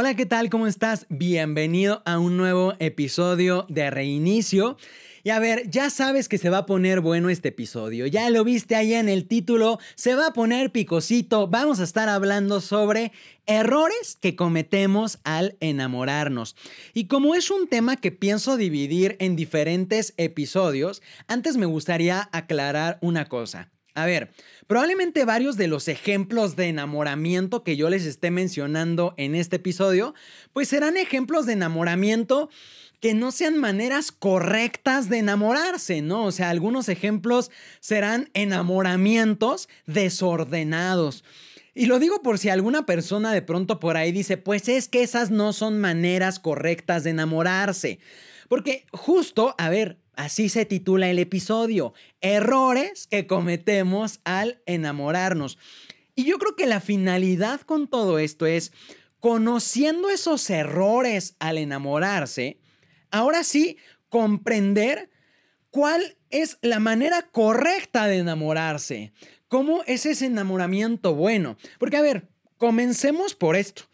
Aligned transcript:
Hola, 0.00 0.14
¿qué 0.14 0.26
tal? 0.26 0.48
¿Cómo 0.48 0.68
estás? 0.68 1.06
Bienvenido 1.08 2.02
a 2.04 2.20
un 2.20 2.36
nuevo 2.36 2.72
episodio 2.78 3.66
de 3.68 3.90
Reinicio. 3.90 4.76
Y 5.24 5.30
a 5.30 5.40
ver, 5.40 5.68
ya 5.70 5.90
sabes 5.90 6.28
que 6.28 6.38
se 6.38 6.50
va 6.50 6.58
a 6.58 6.66
poner 6.66 7.00
bueno 7.00 7.30
este 7.30 7.48
episodio. 7.48 8.06
Ya 8.06 8.30
lo 8.30 8.44
viste 8.44 8.76
ahí 8.76 8.94
en 8.94 9.08
el 9.08 9.26
título. 9.26 9.80
Se 9.96 10.14
va 10.14 10.28
a 10.28 10.32
poner 10.32 10.70
picosito. 10.70 11.48
Vamos 11.48 11.80
a 11.80 11.82
estar 11.82 12.08
hablando 12.08 12.60
sobre 12.60 13.10
errores 13.46 14.16
que 14.20 14.36
cometemos 14.36 15.18
al 15.24 15.56
enamorarnos. 15.58 16.54
Y 16.94 17.08
como 17.08 17.34
es 17.34 17.50
un 17.50 17.66
tema 17.66 17.96
que 17.96 18.12
pienso 18.12 18.56
dividir 18.56 19.16
en 19.18 19.34
diferentes 19.34 20.14
episodios, 20.16 21.02
antes 21.26 21.56
me 21.56 21.66
gustaría 21.66 22.28
aclarar 22.30 22.98
una 23.00 23.24
cosa. 23.24 23.72
A 23.98 24.06
ver, 24.06 24.30
probablemente 24.68 25.24
varios 25.24 25.56
de 25.56 25.66
los 25.66 25.88
ejemplos 25.88 26.54
de 26.54 26.68
enamoramiento 26.68 27.64
que 27.64 27.76
yo 27.76 27.90
les 27.90 28.06
esté 28.06 28.30
mencionando 28.30 29.12
en 29.16 29.34
este 29.34 29.56
episodio, 29.56 30.14
pues 30.52 30.68
serán 30.68 30.96
ejemplos 30.96 31.46
de 31.46 31.54
enamoramiento 31.54 32.48
que 33.00 33.12
no 33.12 33.32
sean 33.32 33.58
maneras 33.58 34.12
correctas 34.12 35.08
de 35.08 35.18
enamorarse, 35.18 36.00
¿no? 36.00 36.26
O 36.26 36.30
sea, 36.30 36.50
algunos 36.50 36.88
ejemplos 36.88 37.50
serán 37.80 38.30
enamoramientos 38.34 39.68
desordenados. 39.86 41.24
Y 41.74 41.86
lo 41.86 41.98
digo 41.98 42.22
por 42.22 42.38
si 42.38 42.48
alguna 42.48 42.86
persona 42.86 43.32
de 43.32 43.42
pronto 43.42 43.80
por 43.80 43.96
ahí 43.96 44.12
dice, 44.12 44.36
pues 44.36 44.68
es 44.68 44.88
que 44.88 45.02
esas 45.02 45.32
no 45.32 45.52
son 45.52 45.80
maneras 45.80 46.38
correctas 46.38 47.02
de 47.02 47.10
enamorarse. 47.10 47.98
Porque 48.48 48.86
justo, 48.92 49.56
a 49.58 49.68
ver, 49.68 49.98
Así 50.18 50.48
se 50.48 50.64
titula 50.64 51.08
el 51.08 51.20
episodio, 51.20 51.94
errores 52.20 53.06
que 53.06 53.28
cometemos 53.28 54.18
al 54.24 54.60
enamorarnos. 54.66 55.58
Y 56.16 56.24
yo 56.24 56.38
creo 56.38 56.56
que 56.56 56.66
la 56.66 56.80
finalidad 56.80 57.60
con 57.60 57.86
todo 57.86 58.18
esto 58.18 58.44
es, 58.44 58.72
conociendo 59.20 60.10
esos 60.10 60.50
errores 60.50 61.36
al 61.38 61.56
enamorarse, 61.56 62.58
ahora 63.12 63.44
sí 63.44 63.76
comprender 64.08 65.08
cuál 65.70 66.16
es 66.30 66.58
la 66.62 66.80
manera 66.80 67.28
correcta 67.30 68.08
de 68.08 68.16
enamorarse, 68.16 69.12
cómo 69.46 69.84
es 69.86 70.04
ese 70.04 70.26
enamoramiento 70.26 71.14
bueno. 71.14 71.56
Porque 71.78 71.96
a 71.96 72.02
ver, 72.02 72.28
comencemos 72.56 73.36
por 73.36 73.54
esto. 73.54 73.84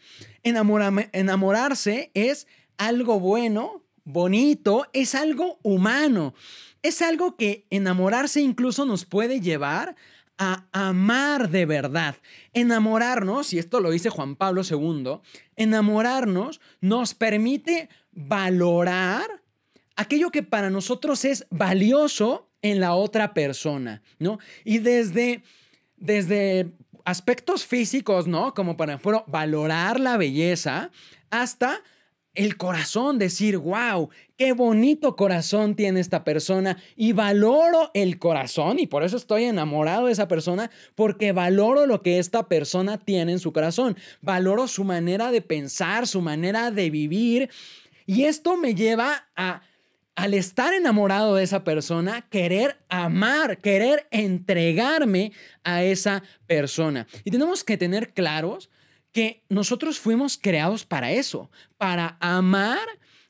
enamorarse 0.41 2.09
es 2.15 2.47
algo 2.79 3.19
bueno 3.19 3.84
bonito, 4.05 4.85
es 4.93 5.15
algo 5.15 5.59
humano. 5.63 6.33
Es 6.81 7.01
algo 7.01 7.35
que 7.35 7.65
enamorarse 7.69 8.41
incluso 8.41 8.85
nos 8.85 9.05
puede 9.05 9.41
llevar 9.41 9.95
a 10.37 10.65
amar 10.71 11.49
de 11.49 11.65
verdad. 11.65 12.15
Enamorarnos, 12.53 13.53
y 13.53 13.59
esto 13.59 13.79
lo 13.79 13.89
dice 13.89 14.09
Juan 14.09 14.35
Pablo 14.35 14.61
II, 14.69 15.19
enamorarnos 15.55 16.61
nos 16.81 17.13
permite 17.13 17.89
valorar 18.11 19.25
aquello 19.95 20.31
que 20.31 20.43
para 20.43 20.69
nosotros 20.69 21.25
es 21.25 21.47
valioso 21.49 22.49
en 22.61 22.79
la 22.79 22.95
otra 22.95 23.33
persona, 23.33 24.01
¿no? 24.19 24.39
Y 24.63 24.79
desde, 24.79 25.43
desde 25.97 26.73
aspectos 27.05 27.65
físicos, 27.65 28.27
¿no? 28.27 28.53
Como 28.53 28.75
por 28.75 28.89
ejemplo 28.89 29.23
valorar 29.27 29.99
la 29.99 30.17
belleza, 30.17 30.91
hasta 31.29 31.81
el 32.35 32.57
corazón, 32.57 33.17
decir, 33.17 33.57
wow, 33.57 34.09
qué 34.37 34.53
bonito 34.53 35.15
corazón 35.15 35.75
tiene 35.75 35.99
esta 35.99 36.23
persona 36.23 36.77
y 36.95 37.13
valoro 37.13 37.91
el 37.93 38.19
corazón 38.19 38.79
y 38.79 38.87
por 38.87 39.03
eso 39.03 39.17
estoy 39.17 39.45
enamorado 39.45 40.05
de 40.05 40.11
esa 40.11 40.27
persona 40.27 40.69
porque 40.95 41.31
valoro 41.31 41.85
lo 41.85 42.01
que 42.01 42.19
esta 42.19 42.47
persona 42.47 42.97
tiene 42.97 43.31
en 43.31 43.39
su 43.39 43.53
corazón, 43.53 43.97
valoro 44.21 44.67
su 44.67 44.83
manera 44.83 45.31
de 45.31 45.41
pensar, 45.41 46.07
su 46.07 46.21
manera 46.21 46.71
de 46.71 46.89
vivir. 46.89 47.49
Y 48.05 48.25
esto 48.25 48.57
me 48.57 48.75
lleva 48.75 49.27
a 49.35 49.61
al 50.15 50.33
estar 50.33 50.73
enamorado 50.73 51.35
de 51.35 51.43
esa 51.43 51.63
persona, 51.63 52.21
querer 52.29 52.77
amar, 52.87 53.57
querer 53.57 54.07
entregarme 54.11 55.33
a 55.63 55.83
esa 55.83 56.23
persona. 56.47 57.05
Y 57.25 57.31
tenemos 57.31 57.65
que 57.65 57.77
tener 57.77 58.13
claros 58.13 58.69
que 59.15 59.45
nosotros 59.47 59.97
fuimos 59.97 60.37
creados 60.37 60.83
para 60.83 61.13
eso, 61.13 61.49
para 61.77 62.17
amar 62.19 62.85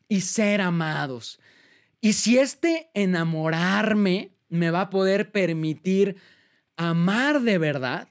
y 0.10 0.22
ser 0.22 0.60
amados. 0.60 1.40
Y 2.02 2.14
si 2.14 2.40
este 2.40 2.90
enamorarme 2.96 4.32
me 4.50 4.72
va 4.72 4.82
a 4.82 4.90
poder 4.90 5.32
permitir 5.32 6.16
amar 6.76 7.42
de 7.42 7.60
verdad, 7.60 8.08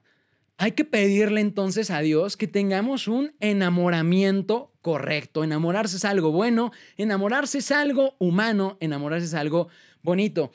hay 0.56 0.72
que 0.72 0.84
pedirle 0.84 1.40
entonces 1.40 1.90
a 1.90 1.98
Dios 1.98 2.36
que 2.36 2.46
tengamos 2.46 3.08
un 3.08 3.34
enamoramiento 3.40 4.72
correcto. 4.80 5.42
Enamorarse 5.42 5.96
es 5.96 6.04
algo 6.04 6.30
bueno, 6.30 6.70
enamorarse 6.96 7.58
es 7.58 7.72
algo 7.72 8.14
humano, 8.20 8.76
enamorarse 8.78 9.26
es 9.26 9.34
algo 9.34 9.66
bonito. 10.00 10.52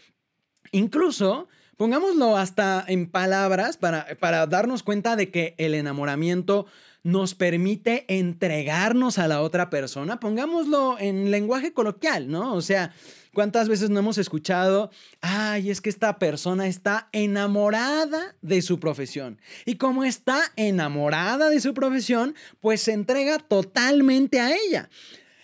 Incluso 0.71 1.49
pongámoslo 1.75 2.37
hasta 2.37 2.85
en 2.87 3.09
palabras 3.09 3.75
para, 3.75 4.07
para 4.21 4.47
darnos 4.47 4.83
cuenta 4.83 5.17
de 5.17 5.31
que 5.31 5.55
el 5.57 5.73
enamoramiento 5.73 6.65
nos 7.03 7.33
permite 7.35 8.05
entregarnos 8.07 9.17
a 9.17 9.27
la 9.27 9.41
otra 9.41 9.69
persona, 9.69 10.19
pongámoslo 10.19 10.97
en 10.99 11.31
lenguaje 11.31 11.73
coloquial, 11.73 12.29
¿no? 12.29 12.53
O 12.53 12.61
sea, 12.61 12.93
¿cuántas 13.33 13.69
veces 13.69 13.89
no 13.89 13.99
hemos 13.99 14.17
escuchado, 14.17 14.91
ay, 15.21 15.69
es 15.69 15.81
que 15.81 15.89
esta 15.89 16.19
persona 16.19 16.67
está 16.67 17.07
enamorada 17.11 18.35
de 18.41 18.61
su 18.61 18.79
profesión? 18.79 19.39
Y 19.65 19.75
como 19.75 20.03
está 20.03 20.41
enamorada 20.55 21.49
de 21.49 21.61
su 21.61 21.73
profesión, 21.73 22.35
pues 22.59 22.81
se 22.81 22.91
entrega 22.91 23.39
totalmente 23.39 24.39
a 24.39 24.51
ella. 24.53 24.89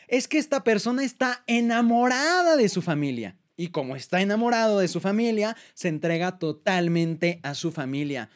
Es 0.07 0.27
que 0.27 0.37
esta 0.37 0.63
persona 0.63 1.03
está 1.03 1.43
enamorada 1.47 2.57
de 2.57 2.69
su 2.69 2.81
familia. 2.81 3.37
Y 3.57 3.69
como 3.69 3.95
está 3.95 4.21
enamorado 4.21 4.79
de 4.79 4.89
su 4.89 4.99
familia, 4.99 5.55
se 5.73 5.87
entrega 5.87 6.37
totalmente 6.37 7.39
a 7.43 7.53
su 7.53 7.71
familia. 7.71 8.29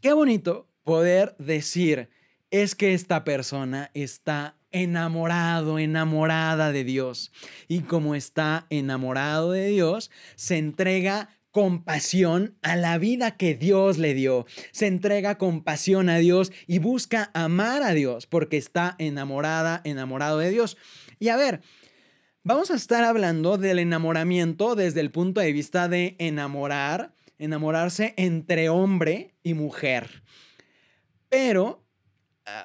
Qué 0.00 0.14
bonito 0.14 0.68
poder 0.82 1.36
decir, 1.38 2.08
es 2.50 2.74
que 2.74 2.94
esta 2.94 3.24
persona 3.24 3.90
está 3.94 4.56
enamorado, 4.70 5.78
enamorada 5.78 6.72
de 6.72 6.84
Dios. 6.84 7.32
Y 7.68 7.80
como 7.80 8.14
está 8.14 8.66
enamorado 8.70 9.52
de 9.52 9.68
Dios, 9.68 10.10
se 10.36 10.58
entrega 10.58 11.30
con 11.56 11.84
pasión 11.84 12.58
a 12.60 12.76
la 12.76 12.98
vida 12.98 13.38
que 13.38 13.54
Dios 13.54 13.96
le 13.96 14.12
dio. 14.12 14.44
Se 14.72 14.86
entrega 14.86 15.38
con 15.38 15.64
pasión 15.64 16.10
a 16.10 16.18
Dios 16.18 16.52
y 16.66 16.80
busca 16.80 17.30
amar 17.32 17.82
a 17.82 17.94
Dios 17.94 18.26
porque 18.26 18.58
está 18.58 18.94
enamorada, 18.98 19.80
enamorado 19.84 20.36
de 20.36 20.50
Dios. 20.50 20.76
Y 21.18 21.28
a 21.30 21.36
ver, 21.36 21.62
vamos 22.42 22.70
a 22.70 22.74
estar 22.74 23.04
hablando 23.04 23.56
del 23.56 23.78
enamoramiento 23.78 24.74
desde 24.74 25.00
el 25.00 25.10
punto 25.10 25.40
de 25.40 25.52
vista 25.54 25.88
de 25.88 26.14
enamorar, 26.18 27.14
enamorarse 27.38 28.12
entre 28.18 28.68
hombre 28.68 29.34
y 29.42 29.54
mujer. 29.54 30.22
Pero 31.30 31.85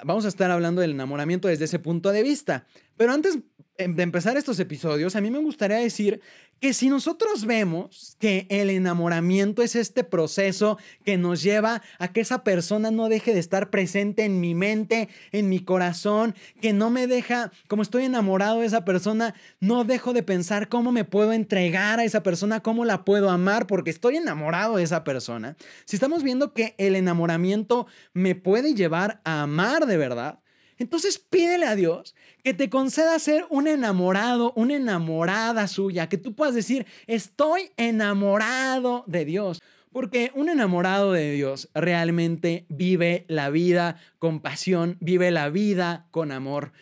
vamos 0.04 0.24
a 0.24 0.28
estar 0.28 0.50
hablando 0.50 0.80
del 0.80 0.92
enamoramiento 0.92 1.48
desde 1.48 1.64
ese 1.64 1.78
punto 1.78 2.12
de 2.12 2.22
vista. 2.22 2.66
Pero 3.02 3.14
antes 3.14 3.36
em, 3.78 3.96
de 3.96 4.04
empezar 4.04 4.36
estos 4.36 4.60
episodios, 4.60 5.16
a 5.16 5.20
mí 5.20 5.28
me 5.28 5.40
gustaría 5.40 5.78
decir 5.78 6.20
que 6.60 6.72
si 6.72 6.88
nosotros 6.88 7.46
vemos 7.46 8.16
que 8.20 8.46
el 8.48 8.70
enamoramiento 8.70 9.60
es 9.60 9.74
este 9.74 10.04
proceso 10.04 10.78
que 11.04 11.18
nos 11.18 11.42
lleva 11.42 11.82
a 11.98 12.12
que 12.12 12.20
esa 12.20 12.44
persona 12.44 12.92
no 12.92 13.08
deje 13.08 13.34
de 13.34 13.40
estar 13.40 13.70
presente 13.70 14.24
en 14.24 14.38
mi 14.38 14.54
mente, 14.54 15.08
en 15.32 15.48
mi 15.48 15.58
corazón, 15.58 16.36
que 16.60 16.72
no 16.72 16.90
me 16.90 17.08
deja, 17.08 17.50
como 17.66 17.82
estoy 17.82 18.04
enamorado 18.04 18.60
de 18.60 18.66
esa 18.66 18.84
persona, 18.84 19.34
no 19.58 19.82
dejo 19.82 20.12
de 20.12 20.22
pensar 20.22 20.68
cómo 20.68 20.92
me 20.92 21.04
puedo 21.04 21.32
entregar 21.32 21.98
a 21.98 22.04
esa 22.04 22.22
persona, 22.22 22.60
cómo 22.60 22.84
la 22.84 23.04
puedo 23.04 23.30
amar, 23.30 23.66
porque 23.66 23.90
estoy 23.90 24.18
enamorado 24.18 24.76
de 24.76 24.84
esa 24.84 25.02
persona. 25.02 25.56
Si 25.86 25.96
estamos 25.96 26.22
viendo 26.22 26.52
que 26.54 26.76
el 26.78 26.94
enamoramiento 26.94 27.88
me 28.12 28.36
puede 28.36 28.74
llevar 28.74 29.20
a 29.24 29.42
amar 29.42 29.86
de 29.86 29.96
verdad, 29.96 30.38
entonces 30.82 31.18
pídele 31.18 31.66
a 31.66 31.76
Dios 31.76 32.14
que 32.42 32.54
te 32.54 32.68
conceda 32.68 33.16
ser 33.20 33.46
un 33.50 33.68
enamorado, 33.68 34.52
una 34.56 34.74
enamorada 34.74 35.68
suya, 35.68 36.08
que 36.08 36.18
tú 36.18 36.34
puedas 36.34 36.56
decir, 36.56 36.86
estoy 37.06 37.70
enamorado 37.76 39.04
de 39.06 39.24
Dios. 39.24 39.62
Porque 39.92 40.32
un 40.34 40.48
enamorado 40.48 41.12
de 41.12 41.30
Dios 41.32 41.68
realmente 41.74 42.66
vive 42.68 43.26
la 43.28 43.50
vida 43.50 44.00
con 44.18 44.40
pasión, 44.40 44.96
vive 45.00 45.30
la 45.30 45.50
vida 45.50 46.08
con 46.10 46.32
amor. 46.32 46.72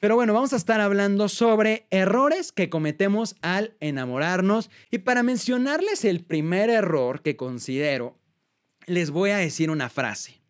Pero 0.00 0.14
bueno, 0.14 0.32
vamos 0.32 0.52
a 0.52 0.56
estar 0.56 0.80
hablando 0.80 1.28
sobre 1.28 1.86
errores 1.90 2.52
que 2.52 2.70
cometemos 2.70 3.36
al 3.42 3.74
enamorarnos. 3.80 4.70
Y 4.90 4.98
para 4.98 5.22
mencionarles 5.22 6.04
el 6.04 6.24
primer 6.24 6.70
error 6.70 7.22
que 7.22 7.36
considero, 7.36 8.16
les 8.86 9.10
voy 9.10 9.30
a 9.30 9.38
decir 9.38 9.70
una 9.70 9.90
frase. 9.90 10.43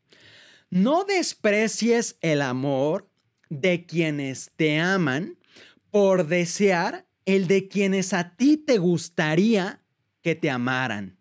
No 0.74 1.04
desprecies 1.04 2.18
el 2.20 2.42
amor 2.42 3.08
de 3.48 3.86
quienes 3.86 4.50
te 4.56 4.80
aman 4.80 5.38
por 5.92 6.26
desear 6.26 7.06
el 7.26 7.46
de 7.46 7.68
quienes 7.68 8.12
a 8.12 8.34
ti 8.34 8.56
te 8.56 8.78
gustaría 8.78 9.84
que 10.20 10.34
te 10.34 10.50
amaran. 10.50 11.16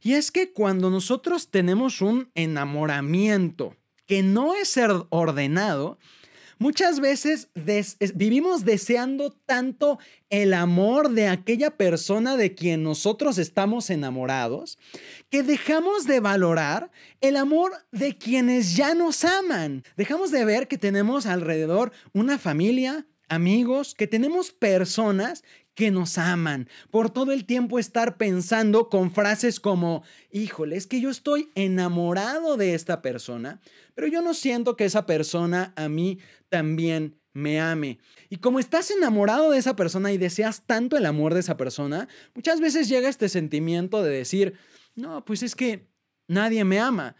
Y 0.00 0.14
es 0.14 0.32
que 0.32 0.52
cuando 0.52 0.90
nosotros 0.90 1.52
tenemos 1.52 2.00
un 2.00 2.32
enamoramiento 2.34 3.76
que 4.06 4.24
no 4.24 4.56
es 4.56 4.76
ordenado, 5.10 6.00
Muchas 6.62 7.00
veces 7.00 7.48
vivimos 8.14 8.64
deseando 8.64 9.32
tanto 9.32 9.98
el 10.30 10.54
amor 10.54 11.10
de 11.10 11.26
aquella 11.26 11.76
persona 11.76 12.36
de 12.36 12.54
quien 12.54 12.84
nosotros 12.84 13.36
estamos 13.38 13.90
enamorados 13.90 14.78
que 15.28 15.42
dejamos 15.42 16.06
de 16.06 16.20
valorar 16.20 16.92
el 17.20 17.36
amor 17.36 17.72
de 17.90 18.16
quienes 18.16 18.76
ya 18.76 18.94
nos 18.94 19.24
aman. 19.24 19.82
Dejamos 19.96 20.30
de 20.30 20.44
ver 20.44 20.68
que 20.68 20.78
tenemos 20.78 21.26
alrededor 21.26 21.90
una 22.12 22.38
familia, 22.38 23.06
amigos, 23.28 23.96
que 23.96 24.06
tenemos 24.06 24.52
personas 24.52 25.42
que 25.74 25.90
nos 25.90 26.18
aman, 26.18 26.68
por 26.90 27.10
todo 27.10 27.32
el 27.32 27.46
tiempo 27.46 27.78
estar 27.78 28.16
pensando 28.16 28.88
con 28.88 29.10
frases 29.10 29.58
como, 29.58 30.02
híjole, 30.30 30.76
es 30.76 30.86
que 30.86 31.00
yo 31.00 31.08
estoy 31.08 31.50
enamorado 31.54 32.56
de 32.56 32.74
esta 32.74 33.00
persona, 33.00 33.60
pero 33.94 34.06
yo 34.06 34.20
no 34.20 34.34
siento 34.34 34.76
que 34.76 34.84
esa 34.84 35.06
persona 35.06 35.72
a 35.76 35.88
mí 35.88 36.18
también 36.48 37.18
me 37.32 37.60
ame. 37.60 37.98
Y 38.28 38.36
como 38.36 38.58
estás 38.58 38.90
enamorado 38.90 39.50
de 39.50 39.58
esa 39.58 39.74
persona 39.74 40.12
y 40.12 40.18
deseas 40.18 40.66
tanto 40.66 40.96
el 40.96 41.06
amor 41.06 41.32
de 41.32 41.40
esa 41.40 41.56
persona, 41.56 42.08
muchas 42.34 42.60
veces 42.60 42.88
llega 42.88 43.08
este 43.08 43.28
sentimiento 43.28 44.02
de 44.02 44.10
decir, 44.10 44.54
no, 44.94 45.24
pues 45.24 45.42
es 45.42 45.54
que 45.54 45.88
nadie 46.28 46.64
me 46.64 46.78
ama. 46.78 47.16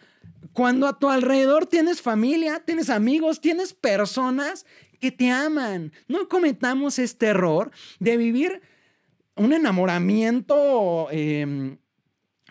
Cuando 0.53 0.87
a 0.87 0.99
tu 0.99 1.09
alrededor 1.09 1.67
tienes 1.67 2.03
familia, 2.03 2.63
tienes 2.65 2.91
amigos, 2.91 3.41
tienes 3.41 3.73
personas 3.73 4.67
que 5.03 5.11
te 5.11 5.31
aman. 5.33 5.93
No 6.07 6.29
cometamos 6.29 7.01
este 7.01 7.27
error 7.27 7.73
de 7.99 8.17
vivir 8.17 8.63
un 9.35 9.53
enamoramiento, 9.53 11.09
em, 11.11 11.77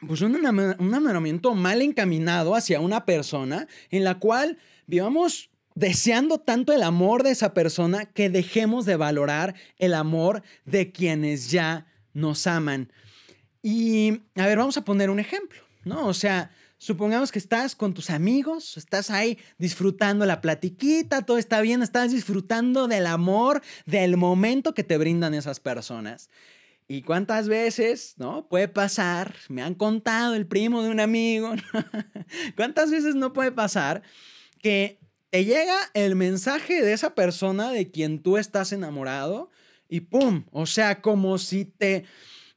pues 0.06 0.20
un, 0.20 0.36
enamoramiento 0.36 1.56
mal 1.56 1.82
encaminado 1.82 2.54
hacia 2.54 2.82
una 2.82 3.06
persona 3.06 3.70
en 3.90 4.04
la 4.04 4.20
cual 4.20 4.58
vivamos 4.86 5.50
deseando 5.76 6.40
tanto 6.40 6.74
el 6.74 6.84
amor 6.84 7.24
de 7.24 7.32
esa 7.32 7.54
persona 7.54 8.04
que 8.06 8.30
dejemos 8.30 8.86
de 8.86 8.98
valorar 8.98 9.56
el 9.78 9.94
amor 9.94 10.44
de 10.66 10.92
quienes 10.92 11.52
ya 11.52 11.88
nos 12.12 12.48
aman. 12.48 12.92
Y, 13.64 14.24
a 14.36 14.46
ver, 14.46 14.58
vamos 14.58 14.76
a 14.76 14.84
poner 14.84 15.10
un 15.10 15.22
ejemplo, 15.22 15.62
¿no? 15.86 16.06
O 16.06 16.14
sea, 16.14 16.52
Supongamos 16.82 17.32
que 17.32 17.38
estás 17.38 17.76
con 17.76 17.94
tus 17.94 18.10
amigos, 18.10 18.76
estás 18.76 19.12
ahí 19.12 19.38
disfrutando 19.60 20.26
la 20.26 20.42
platiquita, 20.42 21.22
todo 21.22 21.38
está 21.38 21.62
bien, 21.62 21.84
estás 21.84 22.12
disfrutando 22.12 22.88
del 22.88 23.06
amor, 23.06 23.62
del 23.86 24.18
momento 24.18 24.74
que 24.74 24.84
te 24.84 24.98
brindan 24.98 25.36
esas 25.36 25.60
personas. 25.60 26.32
¿Y 26.88 27.04
cuántas 27.04 27.48
veces, 27.48 28.16
no? 28.18 28.48
Puede 28.48 28.68
pasar, 28.68 29.36
me 29.48 29.62
han 29.62 29.76
contado 29.76 30.34
el 30.34 30.48
primo 30.48 30.82
de 30.82 30.90
un 30.90 31.00
amigo, 31.00 31.54
¿cuántas 32.56 32.90
veces 32.90 33.14
no 33.14 33.32
puede 33.32 33.52
pasar 33.52 34.02
que 34.58 34.98
te 35.30 35.46
llega 35.46 35.78
el 35.94 36.16
mensaje 36.16 36.82
de 36.82 36.94
esa 36.94 37.14
persona 37.14 37.70
de 37.70 37.92
quien 37.92 38.24
tú 38.24 38.40
estás 38.40 38.72
enamorado 38.72 39.52
y 39.88 40.00
¡pum! 40.00 40.46
O 40.50 40.66
sea, 40.66 41.04
como 41.04 41.38
si 41.38 41.64
te 41.66 42.06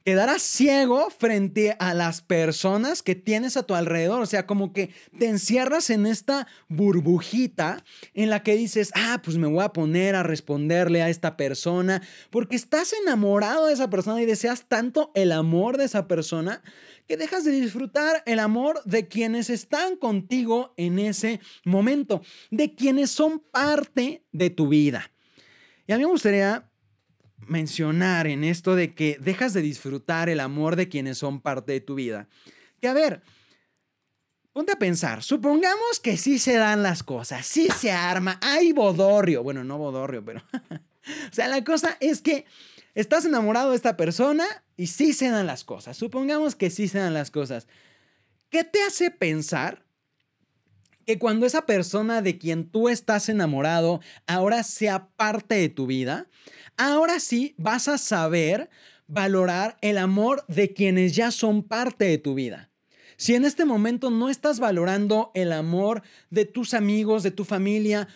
quedarás 0.05 0.43
ciego 0.43 1.09
frente 1.09 1.75
a 1.79 1.95
las 1.95 2.21
personas 2.21 3.01
que 3.01 3.15
tienes 3.15 3.57
a 3.57 3.63
tu 3.63 3.73
alrededor. 3.73 4.21
O 4.21 4.27
sea, 4.27 4.45
como 4.45 4.71
que 4.71 4.91
te 5.17 5.27
encierras 5.27 5.89
en 5.89 6.05
esta 6.05 6.47
burbujita 6.69 7.83
en 8.13 8.29
la 8.29 8.43
que 8.43 8.55
dices, 8.55 8.91
ah, 8.93 9.19
pues 9.23 9.37
me 9.37 9.47
voy 9.47 9.63
a 9.63 9.73
poner 9.73 10.15
a 10.15 10.21
responderle 10.21 11.01
a 11.01 11.09
esta 11.09 11.35
persona, 11.35 12.03
porque 12.29 12.55
estás 12.55 12.93
enamorado 12.93 13.65
de 13.65 13.73
esa 13.73 13.89
persona 13.89 14.21
y 14.21 14.27
deseas 14.27 14.67
tanto 14.67 15.11
el 15.15 15.31
amor 15.31 15.77
de 15.77 15.85
esa 15.85 16.07
persona 16.07 16.61
que 17.07 17.17
dejas 17.17 17.43
de 17.43 17.51
disfrutar 17.51 18.21
el 18.27 18.37
amor 18.37 18.81
de 18.85 19.07
quienes 19.07 19.49
están 19.49 19.95
contigo 19.95 20.75
en 20.77 20.99
ese 20.99 21.39
momento, 21.63 22.21
de 22.51 22.75
quienes 22.75 23.09
son 23.09 23.39
parte 23.39 24.23
de 24.31 24.51
tu 24.51 24.67
vida. 24.67 25.11
Y 25.87 25.93
a 25.93 25.97
mí 25.97 26.03
me 26.03 26.11
gustaría 26.11 26.69
mencionar 27.37 28.27
en 28.27 28.43
esto 28.43 28.75
de 28.75 28.93
que 28.93 29.17
dejas 29.19 29.53
de 29.53 29.61
disfrutar 29.61 30.29
el 30.29 30.39
amor 30.39 30.75
de 30.75 30.89
quienes 30.89 31.17
son 31.17 31.41
parte 31.41 31.71
de 31.71 31.81
tu 31.81 31.95
vida. 31.95 32.27
Que 32.81 32.87
a 32.87 32.93
ver, 32.93 33.21
ponte 34.53 34.71
a 34.71 34.79
pensar, 34.79 35.21
supongamos 35.21 35.99
que 36.01 36.17
sí 36.17 36.39
se 36.39 36.53
dan 36.53 36.81
las 36.81 37.03
cosas, 37.03 37.45
sí 37.45 37.67
se 37.77 37.91
arma, 37.91 38.39
hay 38.41 38.71
bodorrio, 38.71 39.43
bueno, 39.43 39.63
no 39.63 39.77
bodorrio, 39.77 40.23
pero... 40.23 40.41
o 41.31 41.33
sea, 41.33 41.47
la 41.47 41.63
cosa 41.63 41.97
es 41.99 42.21
que 42.21 42.45
estás 42.93 43.25
enamorado 43.25 43.71
de 43.71 43.75
esta 43.75 43.97
persona 43.97 44.45
y 44.77 44.87
sí 44.87 45.13
se 45.13 45.29
dan 45.29 45.45
las 45.45 45.63
cosas, 45.63 45.97
supongamos 45.97 46.55
que 46.55 46.69
sí 46.69 46.87
se 46.87 46.99
dan 46.99 47.13
las 47.13 47.31
cosas. 47.31 47.67
¿Qué 48.49 48.63
te 48.63 48.81
hace 48.83 49.11
pensar 49.11 49.85
que 51.05 51.19
cuando 51.19 51.45
esa 51.45 51.65
persona 51.65 52.21
de 52.21 52.37
quien 52.37 52.69
tú 52.69 52.89
estás 52.89 53.29
enamorado 53.29 54.01
ahora 54.27 54.63
sea 54.63 55.09
parte 55.09 55.55
de 55.55 55.69
tu 55.69 55.85
vida, 55.85 56.27
ahora 56.77 57.19
sí 57.19 57.55
vas 57.57 57.87
a 57.87 57.97
saber 57.97 58.69
valorar 59.07 59.77
el 59.81 59.97
amor 59.97 60.43
de 60.47 60.73
quienes 60.73 61.15
ya 61.15 61.31
son 61.31 61.63
parte 61.63 62.05
de 62.05 62.17
tu 62.17 62.33
vida. 62.33 62.71
Si 63.17 63.33
en 63.33 63.45
este 63.45 63.65
momento 63.65 64.09
no 64.09 64.29
estás 64.29 64.59
valorando 64.59 65.31
el 65.35 65.53
amor 65.53 66.03
de 66.29 66.45
tus 66.45 66.73
amigos, 66.73 67.23
de 67.23 67.31
tu 67.31 67.45
familia, 67.45 68.07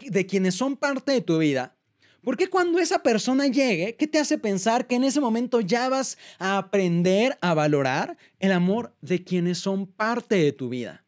de 0.00 0.26
quienes 0.26 0.54
son 0.54 0.76
parte 0.76 1.12
de 1.12 1.20
tu 1.20 1.38
vida, 1.38 1.76
¿por 2.22 2.36
qué 2.36 2.48
cuando 2.48 2.80
esa 2.80 3.02
persona 3.02 3.46
llegue, 3.46 3.94
qué 3.96 4.08
te 4.08 4.18
hace 4.18 4.38
pensar 4.38 4.86
que 4.86 4.96
en 4.96 5.04
ese 5.04 5.20
momento 5.20 5.60
ya 5.60 5.88
vas 5.88 6.18
a 6.38 6.58
aprender 6.58 7.38
a 7.40 7.54
valorar 7.54 8.16
el 8.40 8.50
amor 8.50 8.96
de 9.00 9.22
quienes 9.22 9.58
son 9.58 9.86
parte 9.86 10.36
de 10.36 10.52
tu 10.52 10.68
vida? 10.68 11.04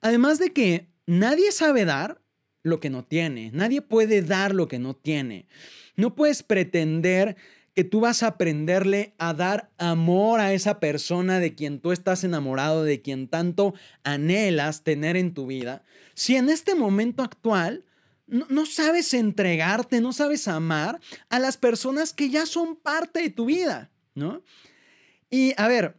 Además 0.00 0.38
de 0.38 0.52
que 0.52 0.88
nadie 1.06 1.52
sabe 1.52 1.84
dar 1.84 2.22
lo 2.62 2.80
que 2.80 2.90
no 2.90 3.04
tiene, 3.04 3.50
nadie 3.52 3.82
puede 3.82 4.22
dar 4.22 4.54
lo 4.54 4.66
que 4.66 4.78
no 4.78 4.94
tiene. 4.96 5.46
No 5.98 6.14
puedes 6.14 6.44
pretender 6.44 7.36
que 7.74 7.82
tú 7.82 8.00
vas 8.00 8.22
a 8.22 8.28
aprenderle 8.28 9.14
a 9.18 9.34
dar 9.34 9.70
amor 9.78 10.38
a 10.40 10.52
esa 10.52 10.78
persona 10.80 11.40
de 11.40 11.54
quien 11.54 11.80
tú 11.80 11.90
estás 11.90 12.22
enamorado, 12.22 12.84
de 12.84 13.02
quien 13.02 13.26
tanto 13.26 13.74
anhelas 14.04 14.84
tener 14.84 15.16
en 15.16 15.34
tu 15.34 15.46
vida, 15.46 15.82
si 16.14 16.36
en 16.36 16.50
este 16.50 16.74
momento 16.74 17.22
actual 17.22 17.84
no, 18.26 18.46
no, 18.48 18.64
sabes 18.64 19.12
entregarte, 19.12 20.00
no 20.00 20.12
sabes 20.12 20.48
amar 20.48 21.00
a 21.30 21.38
las 21.38 21.56
personas 21.56 22.12
que 22.12 22.30
ya 22.30 22.46
son 22.46 22.76
parte 22.76 23.20
de 23.20 23.30
tu 23.30 23.46
vida, 23.46 23.90
¿no? 24.14 24.42
Y 25.30 25.54
a 25.56 25.66
ver, 25.66 25.96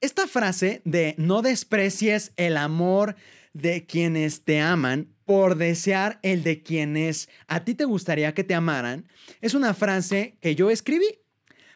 esta 0.00 0.26
frase 0.26 0.80
de 0.84 1.14
no 1.18 1.42
desprecies 1.42 2.32
el 2.36 2.56
amor 2.56 3.16
de 3.52 3.84
quienes 3.84 4.44
te 4.44 4.60
aman 4.60 5.14
por 5.30 5.54
desear 5.54 6.18
el 6.24 6.42
de 6.42 6.60
quienes 6.60 7.28
a 7.46 7.64
ti 7.64 7.76
te 7.76 7.84
gustaría 7.84 8.34
que 8.34 8.42
te 8.42 8.52
amaran, 8.52 9.06
es 9.40 9.54
una 9.54 9.74
frase 9.74 10.36
que 10.40 10.56
yo 10.56 10.70
escribí. 10.70 11.06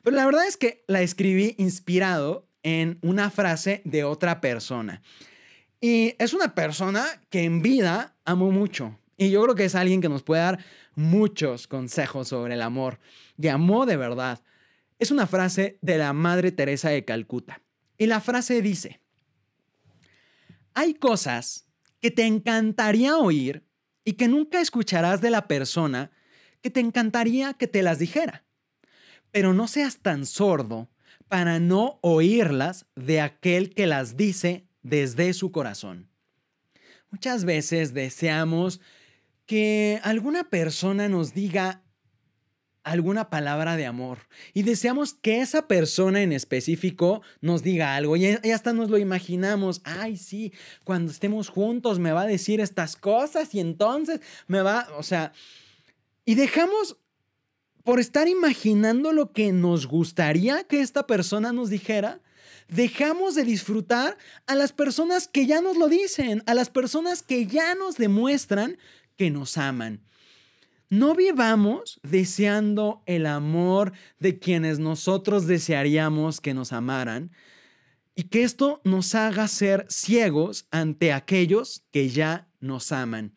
Pero 0.02 0.17
la 0.17 0.26
verdad 0.26 0.45
es 0.45 0.57
que 0.57 0.83
la 0.88 1.02
escribí 1.02 1.55
inspirado 1.57 2.49
en 2.64 2.99
una 3.00 3.31
frase 3.31 3.81
de 3.85 4.02
otra 4.02 4.40
persona. 4.40 5.02
Y 5.81 6.17
es 6.19 6.35
una 6.35 6.57
persona 6.57 7.07
que 7.31 7.45
en 7.45 7.62
vida 7.62 8.17
amo 8.25 8.50
mucho. 8.50 8.99
Y 9.17 9.31
yo 9.31 9.45
creo 9.45 9.55
que 9.55 9.67
es 9.67 9.76
alguien 9.76 10.00
que 10.00 10.09
nos 10.09 10.25
puede 10.25 10.43
dar 10.43 10.59
muchos 10.97 11.69
consejos 11.69 12.26
sobre 12.26 12.55
el 12.55 12.62
amor. 12.62 12.99
Que 13.40 13.50
amó 13.50 13.87
de 13.87 13.97
verdad. 13.97 14.43
Es 14.99 15.12
una 15.12 15.28
frase 15.28 15.78
de 15.81 15.97
la 15.97 16.12
Madre 16.12 16.50
Teresa 16.50 16.88
de 16.88 17.05
Calcuta. 17.05 17.62
Y 17.99 18.07
la 18.07 18.21
frase 18.21 18.61
dice, 18.62 19.00
hay 20.75 20.95
cosas 20.95 21.63
que 22.04 22.11
te 22.11 22.26
encantaría 22.26 23.16
oír 23.16 23.66
y 24.04 24.12
que 24.12 24.28
nunca 24.28 24.61
escucharás 24.61 25.23
de 25.23 25.30
la 25.30 25.49
persona 25.49 26.11
que 26.61 26.68
te 26.68 26.80
encantaría 26.80 27.54
que 27.54 27.66
te 27.66 27.80
las 27.80 27.99
dijera. 27.99 28.44
Pero 29.30 29.54
no 29.54 29.68
seas 29.68 30.00
tan 30.00 30.26
sordo 30.26 30.90
para 31.28 31.61
no 31.61 32.00
oírlas 32.02 32.84
de 32.94 33.23
aquel 33.23 33.70
que 33.70 33.87
las 33.87 34.18
dice 34.18 34.68
desde 34.82 35.32
su 35.32 35.50
corazón. 35.50 36.11
Muchas 37.11 37.46
veces 37.46 37.94
deseamos 37.94 38.82
que 39.46 39.99
alguna 40.02 40.50
persona 40.50 41.08
nos 41.08 41.32
diga 41.32 41.84
alguna 42.85 43.31
palabra 43.31 43.76
de 43.76 43.87
amor. 43.87 44.19
Y 44.53 44.62
deseamos 44.62 45.14
que 45.14 45.41
esa 45.41 45.67
persona 45.67 46.23
en 46.23 46.33
específico 46.33 47.23
nos 47.41 47.62
diga 47.62 47.97
algo. 47.97 48.17
Y, 48.17 48.26
hasta 48.26 48.73
nos 48.73 48.91
lo 48.91 48.99
imaginamos, 48.99 49.81
ay 49.85 50.17
sí, 50.17 50.53
cuando 50.85 51.11
estemos 51.11 51.49
juntos 51.49 51.99
me 51.99 52.12
va 52.12 52.23
a 52.23 52.26
decir 52.26 52.61
estas 52.61 52.95
cosas 52.95 53.55
y 53.55 53.61
entonces 53.61 54.21
me 54.47 54.62
va, 54.62 54.87
o 54.97 55.03
sea, 55.03 55.33
y 56.25 56.37
dejamos 56.37 56.99
por 57.83 58.00
estar 58.00 58.29
imaginando 58.29 59.12
lo 59.12 59.33
que 59.33 59.53
nos 59.53 59.87
gustaría 59.87 60.64
que 60.64 60.81
esta 60.81 61.07
persona 61.07 61.53
nos 61.53 61.71
dijera, 61.71 62.21
dejamos 62.69 63.35
de 63.35 63.45
disfrutar 63.45 64.17
a 64.47 64.55
las 64.55 64.73
personas 64.73 65.29
que 65.29 65.47
ya 65.47 65.61
nos 65.61 65.76
lo 65.76 65.88
dicen, 65.88 66.43
a 66.47 66.55
las 66.55 66.71
personas 66.71 67.23
que 67.23 67.47
ya 67.47 67.75
nos 67.75 67.97
demuestran 67.97 68.79
que 69.17 69.31
nos 69.31 69.59
aman. 69.59 70.03
No 70.95 71.17
vivamos 71.17 71.99
deseando 72.05 73.03
el 73.07 73.27
amor 73.27 73.93
de 74.21 74.39
quienes 74.39 74.79
nosotros 74.79 75.49
desearíamos 75.49 76.41
que 76.41 76.55
nos 76.55 76.73
amaran 76.73 77.33
y 78.15 78.23
que 78.29 78.45
esto 78.45 78.81
nos 78.85 79.17
haga 79.17 79.49
ser 79.49 79.87
ciegos 79.89 80.69
ante 80.71 81.13
aquellos 81.13 81.83
que 81.91 82.11
ya 82.11 82.49
nos 82.61 82.93
aman. 82.93 83.35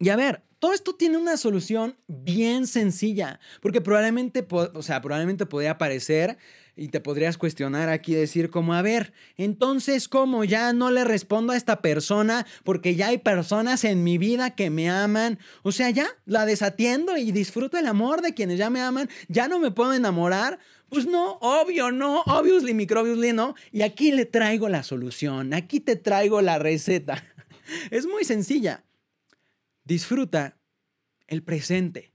Y 0.00 0.10
a 0.10 0.16
ver, 0.16 0.42
todo 0.58 0.74
esto 0.74 0.94
tiene 0.96 1.16
una 1.16 1.38
solución 1.38 1.96
bien 2.08 2.66
sencilla, 2.66 3.40
porque 3.62 3.80
probablemente, 3.80 4.46
o 4.50 4.82
sea, 4.82 5.00
probablemente 5.00 5.46
podría 5.46 5.78
parecer 5.78 6.36
y 6.78 6.88
te 6.88 7.00
podrías 7.00 7.36
cuestionar 7.36 7.88
aquí, 7.88 8.14
decir 8.14 8.50
como, 8.50 8.72
a 8.72 8.82
ver, 8.82 9.12
entonces, 9.36 10.08
¿cómo 10.08 10.44
ya 10.44 10.72
no 10.72 10.92
le 10.92 11.04
respondo 11.04 11.52
a 11.52 11.56
esta 11.56 11.82
persona 11.82 12.46
porque 12.62 12.94
ya 12.94 13.08
hay 13.08 13.18
personas 13.18 13.82
en 13.82 14.04
mi 14.04 14.16
vida 14.16 14.54
que 14.54 14.70
me 14.70 14.88
aman? 14.88 15.40
O 15.64 15.72
sea, 15.72 15.90
ya 15.90 16.06
la 16.24 16.46
desatiendo 16.46 17.16
y 17.16 17.32
disfruto 17.32 17.78
el 17.78 17.86
amor 17.86 18.22
de 18.22 18.32
quienes 18.32 18.58
ya 18.58 18.70
me 18.70 18.80
aman, 18.80 19.08
ya 19.26 19.48
no 19.48 19.58
me 19.58 19.72
puedo 19.72 19.92
enamorar. 19.92 20.60
Pues 20.88 21.06
no, 21.06 21.32
obvio, 21.40 21.90
no, 21.90 22.22
obviously, 22.26 22.74
microbiously, 22.74 23.32
no. 23.32 23.56
Y 23.72 23.82
aquí 23.82 24.12
le 24.12 24.24
traigo 24.24 24.68
la 24.68 24.84
solución, 24.84 25.54
aquí 25.54 25.80
te 25.80 25.96
traigo 25.96 26.40
la 26.40 26.58
receta. 26.58 27.24
Es 27.90 28.06
muy 28.06 28.24
sencilla. 28.24 28.82
Disfruta 29.84 30.56
el 31.26 31.42
presente. 31.42 32.12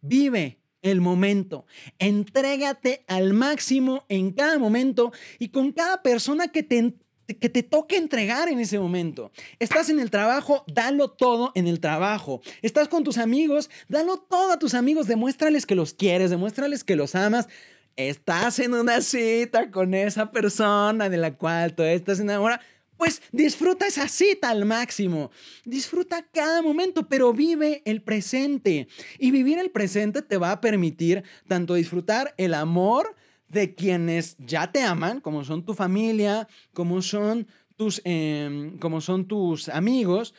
Vive 0.00 0.60
el 0.86 1.00
momento. 1.00 1.66
Entrégate 1.98 3.04
al 3.06 3.32
máximo 3.32 4.04
en 4.08 4.32
cada 4.32 4.58
momento 4.58 5.12
y 5.38 5.48
con 5.48 5.72
cada 5.72 6.02
persona 6.02 6.48
que 6.48 6.62
te, 6.62 6.94
que 7.26 7.48
te 7.48 7.62
toque 7.62 7.96
entregar 7.96 8.48
en 8.48 8.60
ese 8.60 8.78
momento. 8.78 9.30
Estás 9.58 9.90
en 9.90 10.00
el 10.00 10.10
trabajo, 10.10 10.64
dalo 10.66 11.10
todo 11.10 11.52
en 11.54 11.66
el 11.66 11.80
trabajo. 11.80 12.40
Estás 12.62 12.88
con 12.88 13.04
tus 13.04 13.18
amigos, 13.18 13.70
dalo 13.88 14.18
todo 14.18 14.52
a 14.52 14.58
tus 14.58 14.74
amigos, 14.74 15.06
demuéstrales 15.06 15.66
que 15.66 15.74
los 15.74 15.94
quieres, 15.94 16.30
demuéstrales 16.30 16.84
que 16.84 16.96
los 16.96 17.14
amas. 17.14 17.48
Estás 17.96 18.58
en 18.58 18.74
una 18.74 19.00
cita 19.00 19.70
con 19.70 19.94
esa 19.94 20.30
persona 20.30 21.08
de 21.08 21.16
la 21.16 21.34
cual 21.34 21.74
tú 21.74 21.82
estás 21.82 22.20
enamorada 22.20 22.60
pues 22.96 23.22
disfruta 23.32 23.86
esa 23.86 24.08
cita 24.08 24.50
al 24.50 24.64
máximo. 24.64 25.30
Disfruta 25.64 26.26
cada 26.32 26.62
momento, 26.62 27.08
pero 27.08 27.32
vive 27.32 27.82
el 27.84 28.02
presente. 28.02 28.88
Y 29.18 29.30
vivir 29.30 29.58
el 29.58 29.70
presente 29.70 30.22
te 30.22 30.36
va 30.36 30.52
a 30.52 30.60
permitir 30.60 31.24
tanto 31.46 31.74
disfrutar 31.74 32.34
el 32.36 32.54
amor 32.54 33.14
de 33.48 33.74
quienes 33.74 34.36
ya 34.38 34.72
te 34.72 34.82
aman, 34.82 35.20
como 35.20 35.44
son 35.44 35.64
tu 35.64 35.74
familia, 35.74 36.48
como 36.72 37.02
son 37.02 37.46
tus, 37.76 38.00
em, 38.04 38.78
como 38.78 39.00
son 39.00 39.26
tus 39.26 39.68
amigos, 39.68 40.34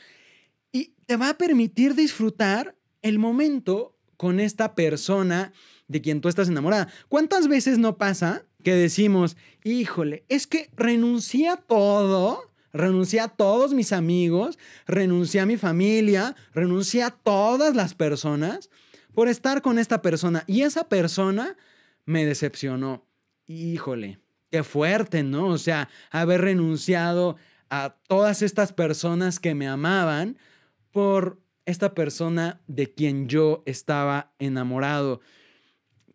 y 0.71 0.93
te 1.05 1.15
va 1.15 1.29
a 1.29 1.37
permitir 1.37 1.95
disfrutar 1.95 2.75
el 3.01 3.19
momento 3.19 3.95
con 4.17 4.39
esta 4.39 4.75
persona 4.75 5.53
de 5.87 6.01
quien 6.01 6.21
tú 6.21 6.27
estás 6.27 6.49
enamorada. 6.49 6.89
¿Cuántas 7.07 7.47
veces 7.47 7.77
no 7.77 7.97
pasa 7.97 8.43
que 8.63 8.73
decimos, 8.73 9.37
híjole, 9.63 10.25
es 10.27 10.47
que 10.47 10.69
renuncié 10.75 11.47
a 11.47 11.55
todo, 11.55 12.46
renuncié 12.73 13.19
a 13.19 13.27
todos 13.27 13.73
mis 13.73 13.93
amigos, 13.93 14.57
renuncié 14.85 15.41
a 15.41 15.45
mi 15.45 15.57
familia, 15.57 16.35
renuncié 16.53 17.03
a 17.03 17.11
todas 17.11 17.75
las 17.75 17.93
personas 17.93 18.69
por 19.13 19.27
estar 19.27 19.61
con 19.61 19.79
esta 19.79 20.01
persona. 20.01 20.43
Y 20.47 20.61
esa 20.61 20.89
persona 20.89 21.55
me 22.05 22.25
decepcionó. 22.25 23.05
Híjole, 23.47 24.19
qué 24.51 24.63
fuerte, 24.63 25.23
¿no? 25.23 25.47
O 25.47 25.57
sea, 25.57 25.89
haber 26.11 26.41
renunciado 26.41 27.37
a 27.69 27.97
todas 28.07 28.41
estas 28.41 28.73
personas 28.73 29.39
que 29.39 29.55
me 29.55 29.67
amaban 29.67 30.37
por 30.91 31.39
esta 31.65 31.93
persona 31.93 32.61
de 32.67 32.93
quien 32.93 33.27
yo 33.27 33.63
estaba 33.65 34.33
enamorado. 34.39 35.21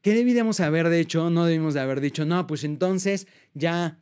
¿Qué 0.00 0.14
debíamos 0.14 0.60
haber 0.60 0.88
dicho? 0.88 1.30
No 1.30 1.44
debimos 1.44 1.74
de 1.74 1.80
haber 1.80 2.00
dicho, 2.00 2.24
no, 2.24 2.46
pues 2.46 2.64
entonces 2.64 3.28
ya 3.54 4.01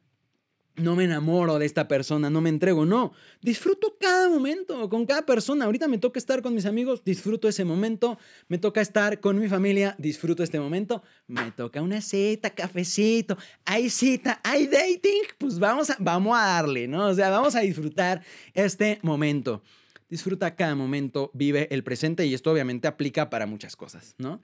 no 0.77 0.97
me 0.97 1.05
enamoro 1.05 1.59
de 1.59 1.67
esta 1.67 1.89
persona, 1.89 2.31
no 2.31 2.41
me 2.41 2.49
entrego, 2.49 2.85
no, 2.85 3.13
disfruto 3.43 3.97
cada 4.01 4.29
momento 4.29 4.89
con 4.89 5.07
cada 5.07 5.27
persona. 5.27 5.65
Ahorita 5.65 5.89
me 5.89 5.99
toca 5.99 6.19
estar 6.19 6.43
con 6.43 6.55
mis 6.55 6.67
amigos, 6.67 7.03
disfruto 7.05 7.49
ese 7.49 7.65
momento, 7.65 8.19
me 8.49 8.59
toca 8.59 8.81
estar 8.81 9.21
con 9.21 9.39
mi 9.39 9.49
familia, 9.49 9.95
disfruto 9.99 10.43
este 10.43 10.59
momento, 10.59 11.03
me 11.27 11.51
toca 11.53 11.83
una 11.83 12.01
cita, 12.01 12.51
cafecito, 12.51 13.37
hay 13.65 13.91
cita, 13.91 14.41
hay 14.43 14.67
dating, 14.67 15.23
pues 15.39 15.59
vamos 15.59 15.91
a, 15.91 15.97
vamos 15.99 16.37
a 16.39 16.47
darle, 16.47 16.89
¿no? 16.89 17.07
O 17.07 17.15
sea, 17.15 17.31
vamos 17.31 17.55
a 17.55 17.61
disfrutar 17.61 18.23
este 18.55 18.99
momento. 19.03 19.63
Disfruta 20.09 20.57
cada 20.57 20.75
momento, 20.75 21.31
vive 21.35 21.69
el 21.71 21.85
presente 21.85 22.27
y 22.27 22.35
esto 22.35 22.51
obviamente 22.51 22.89
aplica 22.89 23.31
para 23.31 23.47
muchas 23.47 23.77
cosas, 23.77 24.17
¿no? 24.19 24.41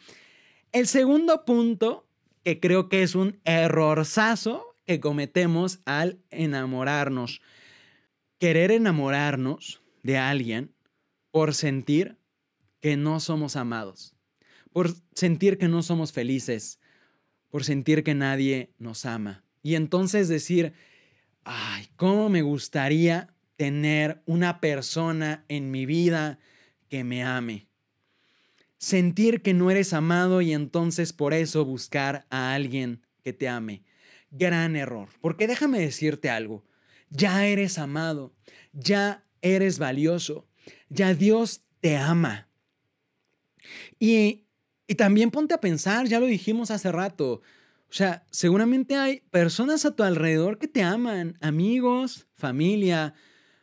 El 0.73 0.87
segundo 0.87 1.45
punto, 1.45 2.06
que 2.45 2.61
creo 2.61 2.88
que 2.88 3.02
es 3.02 3.14
un 3.14 3.40
errorzazo 3.45 4.75
que 4.87 5.00
cometemos 5.00 5.81
al 5.85 6.19
enamorarnos. 6.31 7.40
Querer 8.38 8.71
enamorarnos 8.71 9.83
de 10.02 10.19
alguien 10.19 10.75
por 11.31 11.55
sentir 11.55 12.19
que 12.81 12.97
no 12.97 13.21
somos 13.21 13.57
amados, 13.57 14.14
por 14.73 14.95
sentir 15.12 15.59
que 15.59 15.69
no 15.69 15.83
somos 15.83 16.12
felices, 16.12 16.78
por 17.50 17.64
sentir 17.64 18.05
que 18.05 18.14
nadie 18.14 18.73
nos 18.78 19.05
ama. 19.05 19.45
Y 19.62 19.75
entonces 19.75 20.28
decir, 20.28 20.75
ay, 21.45 21.88
¿cómo 21.97 22.28
me 22.28 22.43
gustaría 22.43 23.35
tener 23.57 24.23
una 24.26 24.61
persona 24.61 25.45
en 25.49 25.71
mi 25.71 25.87
vida 25.87 26.38
que 26.88 27.05
me 27.05 27.25
ame? 27.25 27.66
sentir 28.78 29.43
que 29.43 29.55
no 29.55 29.71
eres 29.71 29.93
amado 29.93 30.40
y 30.43 30.52
entonces 30.52 31.12
por 31.12 31.35
eso 31.35 31.64
buscar 31.64 32.26
a 32.31 32.55
alguien 32.55 33.02
que 33.23 33.33
te 33.33 33.49
ame. 33.49 33.83
Gran 34.38 34.76
error, 34.76 35.09
porque 35.21 35.47
déjame 35.47 35.78
decirte 35.78 36.31
algo, 36.31 36.64
ya 37.11 37.47
eres 37.47 37.78
amado, 37.78 38.35
ya 38.73 39.25
eres 39.40 39.78
valioso, 39.78 40.47
ya 40.88 41.14
Dios 41.14 41.62
te 41.81 41.97
ama. 41.97 42.49
Y, 43.99 44.45
y 44.87 44.95
también 44.95 45.31
ponte 45.31 45.55
a 45.55 45.61
pensar, 45.61 46.07
ya 46.07 46.21
lo 46.21 46.26
dijimos 46.26 46.71
hace 46.71 46.93
rato, 46.93 47.43
o 47.88 47.93
sea, 47.93 48.26
seguramente 48.31 48.97
hay 48.97 49.21
personas 49.31 49.85
a 49.85 49.95
tu 49.95 50.02
alrededor 50.02 50.59
que 50.59 50.69
te 50.69 50.83
aman, 50.83 51.38
amigos, 51.40 52.26
familia. 52.35 53.14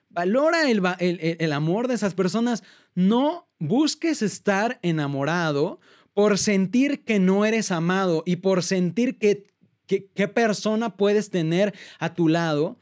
Valora 0.09 0.69
el, 0.69 0.81
el, 0.99 1.37
el, 1.39 1.51
amor 1.51 1.87
de 1.87 1.95
esas 1.95 2.13
personas. 2.13 2.63
No 2.95 3.49
busques 3.59 4.21
estar 4.21 4.79
enamorado 4.81 5.81
por 6.13 6.37
sentir 6.37 7.03
que 7.03 7.19
no 7.19 7.45
eres 7.45 7.71
amado 7.71 8.23
y 8.25 8.37
por 8.37 8.63
sentir 8.63 9.17
que 9.17 9.52
qué 9.87 10.27
persona 10.27 10.95
puedes 10.97 11.29
tener 11.29 11.73
a 11.99 12.13
tu 12.13 12.27
lado 12.27 12.77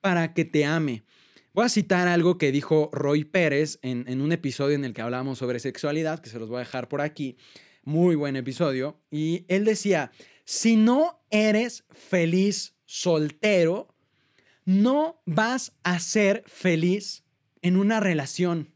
para 0.00 0.34
que 0.34 0.44
te 0.44 0.64
ame. 0.64 1.02
Voy 1.52 1.64
a 1.64 1.68
citar 1.68 2.06
algo 2.06 2.38
que 2.38 2.52
dijo 2.52 2.90
Roy 2.92 3.24
Pérez 3.24 3.78
en, 3.82 4.04
en 4.06 4.20
un 4.20 4.30
episodio 4.30 4.76
en 4.76 4.84
el 4.84 4.94
que 4.94 5.02
hablamos 5.02 5.38
sobre 5.38 5.58
sexualidad, 5.58 6.20
que 6.20 6.30
se 6.30 6.38
los 6.38 6.48
voy 6.48 6.56
a 6.56 6.60
dejar 6.60 6.88
por 6.88 7.00
aquí. 7.00 7.36
Muy 7.82 8.14
buen 8.14 8.36
episodio. 8.36 9.00
Y 9.10 9.44
él 9.48 9.64
decía, 9.64 10.12
si 10.44 10.76
no 10.76 11.20
eres 11.30 11.84
feliz 11.90 12.76
soltero, 12.84 13.88
no 14.64 15.20
vas 15.26 15.72
a 15.82 15.98
ser 15.98 16.44
feliz 16.46 17.24
en 17.62 17.76
una 17.76 17.98
relación. 17.98 18.72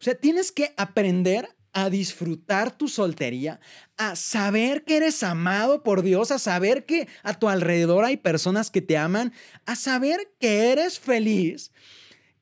O 0.00 0.04
sea, 0.04 0.14
tienes 0.14 0.52
que 0.52 0.72
aprender 0.76 1.48
a 1.72 1.88
disfrutar 1.90 2.76
tu 2.76 2.88
soltería, 2.88 3.60
a 3.96 4.14
saber 4.16 4.84
que 4.84 4.96
eres 4.96 5.22
amado 5.22 5.82
por 5.82 6.02
Dios, 6.02 6.30
a 6.30 6.38
saber 6.38 6.84
que 6.84 7.08
a 7.22 7.38
tu 7.38 7.48
alrededor 7.48 8.04
hay 8.04 8.18
personas 8.18 8.70
que 8.70 8.82
te 8.82 8.96
aman, 8.96 9.32
a 9.64 9.74
saber 9.74 10.34
que 10.38 10.70
eres 10.70 10.98
feliz 10.98 11.72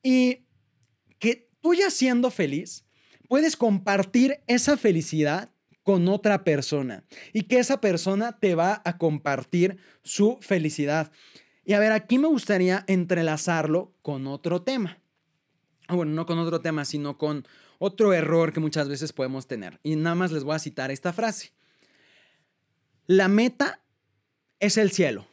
y 0.03 0.45
que 1.19 1.49
tú 1.61 1.73
ya 1.73 1.89
siendo 1.89 2.29
feliz, 2.29 2.85
puedes 3.27 3.55
compartir 3.55 4.41
esa 4.47 4.75
felicidad 4.75 5.49
con 5.83 6.07
otra 6.09 6.43
persona 6.43 7.05
y 7.33 7.43
que 7.43 7.59
esa 7.59 7.81
persona 7.81 8.37
te 8.39 8.55
va 8.55 8.81
a 8.85 8.97
compartir 8.97 9.77
su 10.03 10.37
felicidad. 10.41 11.11
Y 11.63 11.73
a 11.73 11.79
ver, 11.79 11.91
aquí 11.91 12.17
me 12.17 12.27
gustaría 12.27 12.83
entrelazarlo 12.87 13.93
con 14.01 14.27
otro 14.27 14.61
tema. 14.61 14.99
Ah, 15.87 15.95
bueno, 15.95 16.11
no 16.11 16.25
con 16.25 16.37
otro 16.39 16.61
tema, 16.61 16.85
sino 16.85 17.17
con 17.17 17.45
otro 17.83 18.13
error 18.13 18.53
que 18.53 18.59
muchas 18.59 18.87
veces 18.87 19.11
podemos 19.11 19.47
tener. 19.47 19.79
Y 19.81 19.95
nada 19.95 20.13
más 20.13 20.31
les 20.31 20.43
voy 20.43 20.55
a 20.55 20.59
citar 20.59 20.91
esta 20.91 21.13
frase. 21.13 21.51
La 23.07 23.27
meta 23.27 23.81
es 24.59 24.77
el 24.77 24.91
cielo. 24.91 25.27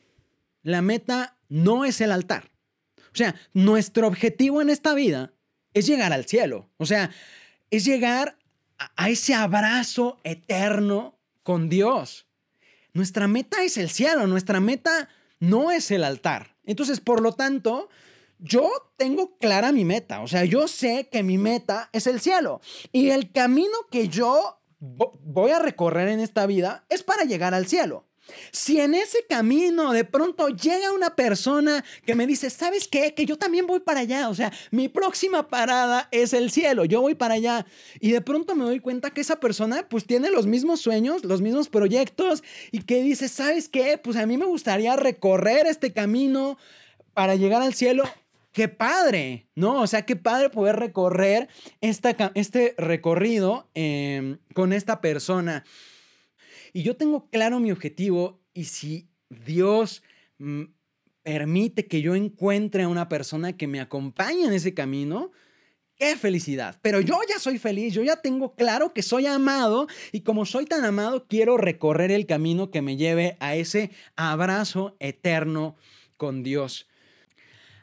La 0.62 0.80
meta 0.80 1.36
no 1.50 1.84
es 1.84 2.00
el 2.00 2.10
altar. 2.10 2.50
O 3.12 3.16
sea, 3.16 3.34
nuestro 3.52 4.06
objetivo 4.06 4.62
en 4.62 4.70
esta 4.70 4.94
vida 4.94 5.34
es 5.74 5.86
llegar 5.86 6.14
al 6.14 6.24
cielo. 6.24 6.70
O 6.78 6.86
sea, 6.86 7.10
es 7.70 7.84
llegar 7.84 8.38
a 8.96 9.10
ese 9.10 9.34
abrazo 9.34 10.18
eterno 10.24 11.18
con 11.42 11.68
Dios. 11.68 12.28
Nuestra 12.94 13.28
meta 13.28 13.62
es 13.62 13.76
el 13.76 13.90
cielo, 13.90 14.26
nuestra 14.26 14.58
meta 14.60 15.10
no 15.38 15.70
es 15.70 15.90
el 15.90 16.02
altar. 16.02 16.56
Entonces, 16.64 16.98
por 16.98 17.20
lo 17.20 17.32
tanto, 17.32 17.90
yo 18.38 18.70
tengo 18.96 19.36
clara 19.38 19.72
mi 19.72 19.84
meta, 19.84 20.20
o 20.20 20.28
sea, 20.28 20.44
yo 20.44 20.68
sé 20.68 21.08
que 21.10 21.22
mi 21.22 21.38
meta 21.38 21.90
es 21.92 22.06
el 22.06 22.20
cielo 22.20 22.60
y 22.92 23.10
el 23.10 23.32
camino 23.32 23.74
que 23.90 24.08
yo 24.08 24.60
voy 24.80 25.50
a 25.50 25.58
recorrer 25.58 26.08
en 26.08 26.20
esta 26.20 26.46
vida 26.46 26.84
es 26.88 27.02
para 27.02 27.24
llegar 27.24 27.54
al 27.54 27.66
cielo. 27.66 28.08
Si 28.52 28.80
en 28.80 28.94
ese 28.94 29.24
camino 29.28 29.92
de 29.92 30.04
pronto 30.04 30.48
llega 30.48 30.92
una 30.92 31.16
persona 31.16 31.84
que 32.04 32.14
me 32.14 32.26
dice, 32.26 32.50
¿sabes 32.50 32.88
qué? 32.88 33.14
Que 33.14 33.24
yo 33.24 33.38
también 33.38 33.66
voy 33.66 33.80
para 33.80 34.00
allá. 34.00 34.28
O 34.28 34.34
sea, 34.34 34.52
mi 34.70 34.88
próxima 34.88 35.48
parada 35.48 36.08
es 36.10 36.32
el 36.32 36.50
cielo. 36.50 36.84
Yo 36.84 37.00
voy 37.00 37.14
para 37.14 37.34
allá. 37.34 37.66
Y 38.00 38.10
de 38.10 38.20
pronto 38.20 38.54
me 38.54 38.64
doy 38.64 38.80
cuenta 38.80 39.10
que 39.10 39.20
esa 39.20 39.40
persona 39.40 39.86
pues 39.88 40.06
tiene 40.06 40.30
los 40.30 40.46
mismos 40.46 40.80
sueños, 40.80 41.24
los 41.24 41.40
mismos 41.40 41.68
proyectos 41.68 42.42
y 42.70 42.82
que 42.82 43.02
dice, 43.02 43.28
¿sabes 43.28 43.68
qué? 43.68 43.98
Pues 43.98 44.16
a 44.16 44.26
mí 44.26 44.36
me 44.36 44.46
gustaría 44.46 44.96
recorrer 44.96 45.66
este 45.66 45.92
camino 45.92 46.58
para 47.14 47.34
llegar 47.34 47.62
al 47.62 47.74
cielo. 47.74 48.04
Qué 48.52 48.68
padre, 48.68 49.48
¿no? 49.54 49.82
O 49.82 49.86
sea, 49.86 50.06
qué 50.06 50.16
padre 50.16 50.50
poder 50.50 50.76
recorrer 50.76 51.48
esta, 51.80 52.32
este 52.34 52.74
recorrido 52.78 53.70
em, 53.74 54.38
con 54.54 54.72
esta 54.72 55.00
persona 55.00 55.64
y 56.72 56.82
yo 56.82 56.96
tengo 56.96 57.28
claro 57.30 57.60
mi 57.60 57.72
objetivo 57.72 58.40
y 58.54 58.64
si 58.64 59.08
Dios 59.28 60.02
mm, 60.38 60.64
permite 61.22 61.86
que 61.86 62.02
yo 62.02 62.14
encuentre 62.14 62.84
a 62.84 62.88
una 62.88 63.08
persona 63.08 63.56
que 63.56 63.66
me 63.66 63.80
acompañe 63.80 64.44
en 64.44 64.52
ese 64.52 64.74
camino, 64.74 65.32
qué 65.96 66.16
felicidad. 66.16 66.78
Pero 66.82 67.00
yo 67.00 67.18
ya 67.28 67.38
soy 67.38 67.58
feliz, 67.58 67.94
yo 67.94 68.02
ya 68.02 68.16
tengo 68.16 68.54
claro 68.54 68.92
que 68.92 69.02
soy 69.02 69.26
amado 69.26 69.86
y 70.12 70.20
como 70.20 70.46
soy 70.46 70.66
tan 70.66 70.84
amado, 70.84 71.26
quiero 71.26 71.56
recorrer 71.56 72.10
el 72.10 72.26
camino 72.26 72.70
que 72.70 72.82
me 72.82 72.96
lleve 72.96 73.36
a 73.40 73.56
ese 73.56 73.90
abrazo 74.16 74.96
eterno 75.00 75.76
con 76.16 76.42
Dios. 76.42 76.86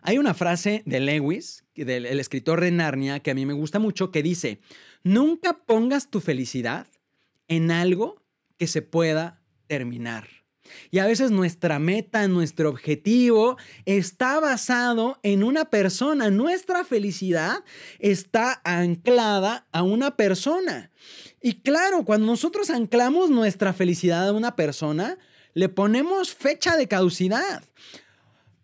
Hay 0.08 0.20
una 0.20 0.36
frase 0.36 0.84
de 0.86 1.00
Lewis, 1.00 1.64
del 1.74 2.06
el 2.06 2.20
escritor 2.20 2.62
de 2.62 2.70
Narnia, 2.70 3.22
que 3.22 3.32
a 3.32 3.34
mí 3.34 3.48
me 3.48 3.54
gusta 3.54 3.80
mucho, 3.80 4.12
que 4.12 4.22
dice, 4.22 4.60
nunca 5.04 5.66
pongas 5.66 6.12
tu 6.12 6.22
felicidad 6.22 6.86
en 7.48 7.72
algo 7.72 8.22
que 8.60 8.68
se 8.68 8.84
pueda 8.84 9.42
terminar. 9.66 10.28
Y 10.92 11.00
a 11.00 11.08
veces 11.08 11.32
nuestra 11.32 11.80
meta, 11.80 12.28
nuestro 12.28 12.70
objetivo 12.70 13.58
está 13.86 14.40
basado 14.40 15.20
en 15.24 15.44
una 15.44 15.66
persona. 15.72 16.30
Nuestra 16.30 16.86
felicidad 16.86 17.64
está 17.98 18.62
anclada 18.64 19.68
a 19.72 19.82
una 19.82 20.16
persona. 20.18 20.92
Y 21.42 21.62
claro, 21.62 22.06
cuando 22.06 22.28
nosotros 22.28 22.70
anclamos 22.70 23.32
nuestra 23.32 23.74
felicidad 23.74 24.28
a 24.28 24.34
una 24.34 24.56
persona, 24.56 25.18
le 25.56 25.68
ponemos 25.68 26.36
fecha 26.36 26.78
de 26.78 26.88
caducidad 26.88 27.64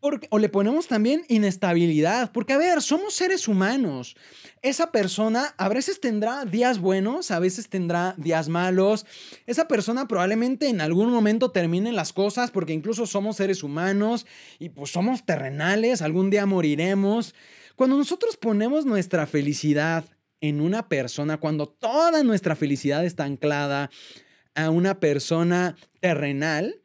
o 0.01 0.39
le 0.39 0.49
ponemos 0.49 0.87
también 0.87 1.23
inestabilidad, 1.27 2.31
porque 2.31 2.53
a 2.53 2.57
ver, 2.57 2.81
somos 2.81 3.13
seres 3.13 3.47
humanos. 3.47 4.15
Esa 4.63 4.91
persona 4.91 5.53
a 5.57 5.69
veces 5.69 6.01
tendrá 6.01 6.43
días 6.45 6.79
buenos, 6.79 7.29
a 7.29 7.39
veces 7.39 7.69
tendrá 7.69 8.15
días 8.17 8.49
malos. 8.49 9.05
Esa 9.45 9.67
persona 9.67 10.07
probablemente 10.07 10.67
en 10.69 10.81
algún 10.81 11.11
momento 11.11 11.51
termine 11.51 11.91
las 11.91 12.13
cosas, 12.13 12.49
porque 12.49 12.73
incluso 12.73 13.05
somos 13.05 13.37
seres 13.37 13.61
humanos 13.61 14.25
y 14.57 14.69
pues 14.69 14.91
somos 14.91 15.23
terrenales, 15.25 16.01
algún 16.01 16.31
día 16.31 16.47
moriremos. 16.47 17.35
Cuando 17.75 17.95
nosotros 17.95 18.37
ponemos 18.37 18.85
nuestra 18.85 19.27
felicidad 19.27 20.05
en 20.41 20.61
una 20.61 20.89
persona, 20.89 21.37
cuando 21.37 21.67
toda 21.67 22.23
nuestra 22.23 22.55
felicidad 22.55 23.05
está 23.05 23.25
anclada 23.25 23.91
a 24.55 24.71
una 24.71 24.99
persona 24.99 25.75
terrenal, 25.99 26.81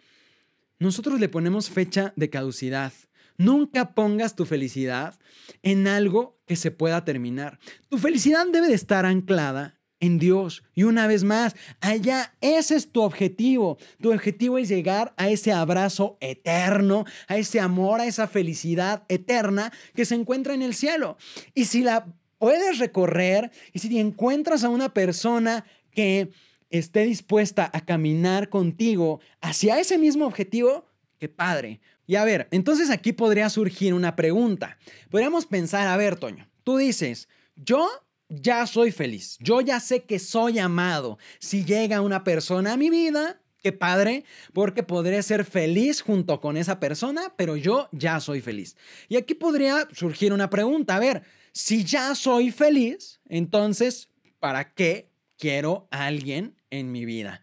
nosotros 0.78 1.18
le 1.18 1.30
ponemos 1.30 1.70
fecha 1.70 2.12
de 2.16 2.28
caducidad. 2.28 2.92
Nunca 3.38 3.94
pongas 3.94 4.34
tu 4.34 4.44
felicidad 4.44 5.18
en 5.62 5.86
algo 5.86 6.38
que 6.46 6.56
se 6.56 6.70
pueda 6.70 7.04
terminar. 7.04 7.58
Tu 7.88 7.98
felicidad 7.98 8.46
debe 8.52 8.68
de 8.68 8.74
estar 8.74 9.04
anclada 9.04 9.76
en 10.00 10.18
Dios. 10.18 10.62
Y 10.74 10.84
una 10.84 11.06
vez 11.06 11.24
más, 11.24 11.56
allá, 11.80 12.34
ese 12.40 12.76
es 12.76 12.92
tu 12.92 13.02
objetivo. 13.02 13.78
Tu 14.00 14.12
objetivo 14.12 14.58
es 14.58 14.68
llegar 14.68 15.14
a 15.16 15.28
ese 15.28 15.52
abrazo 15.52 16.18
eterno, 16.20 17.04
a 17.28 17.36
ese 17.36 17.60
amor, 17.60 18.00
a 18.00 18.06
esa 18.06 18.28
felicidad 18.28 19.04
eterna 19.08 19.72
que 19.94 20.04
se 20.04 20.14
encuentra 20.14 20.54
en 20.54 20.62
el 20.62 20.74
cielo. 20.74 21.16
Y 21.54 21.64
si 21.66 21.82
la 21.82 22.06
puedes 22.38 22.78
recorrer 22.78 23.50
y 23.72 23.78
si 23.78 23.98
encuentras 23.98 24.64
a 24.64 24.68
una 24.68 24.92
persona 24.92 25.64
que 25.90 26.30
esté 26.70 27.04
dispuesta 27.04 27.70
a 27.72 27.84
caminar 27.84 28.48
contigo 28.48 29.20
hacia 29.40 29.80
ese 29.80 29.98
mismo 29.98 30.26
objetivo, 30.26 30.86
qué 31.18 31.28
padre. 31.28 31.80
Y 32.06 32.16
a 32.16 32.24
ver, 32.24 32.48
entonces 32.50 32.90
aquí 32.90 33.12
podría 33.12 33.50
surgir 33.50 33.94
una 33.94 34.16
pregunta. 34.16 34.78
Podríamos 35.10 35.46
pensar, 35.46 35.88
a 35.88 35.96
ver, 35.96 36.16
Toño, 36.16 36.48
tú 36.62 36.76
dices, 36.76 37.28
yo 37.56 37.88
ya 38.28 38.66
soy 38.66 38.92
feliz, 38.92 39.36
yo 39.40 39.60
ya 39.60 39.80
sé 39.80 40.04
que 40.04 40.18
soy 40.18 40.58
amado. 40.58 41.18
Si 41.38 41.64
llega 41.64 42.00
una 42.00 42.24
persona 42.24 42.74
a 42.74 42.76
mi 42.76 42.90
vida, 42.90 43.40
qué 43.62 43.72
padre, 43.72 44.24
porque 44.52 44.82
podré 44.82 45.22
ser 45.22 45.44
feliz 45.44 46.00
junto 46.00 46.40
con 46.40 46.56
esa 46.56 46.78
persona, 46.78 47.34
pero 47.36 47.56
yo 47.56 47.88
ya 47.92 48.20
soy 48.20 48.40
feliz. 48.40 48.76
Y 49.08 49.16
aquí 49.16 49.34
podría 49.34 49.88
surgir 49.92 50.32
una 50.32 50.50
pregunta, 50.50 50.96
a 50.96 51.00
ver, 51.00 51.22
si 51.52 51.84
ya 51.84 52.14
soy 52.14 52.50
feliz, 52.50 53.20
entonces, 53.28 54.10
¿para 54.38 54.72
qué 54.74 55.10
quiero 55.38 55.88
a 55.90 56.06
alguien 56.06 56.54
en 56.70 56.92
mi 56.92 57.04
vida? 57.04 57.42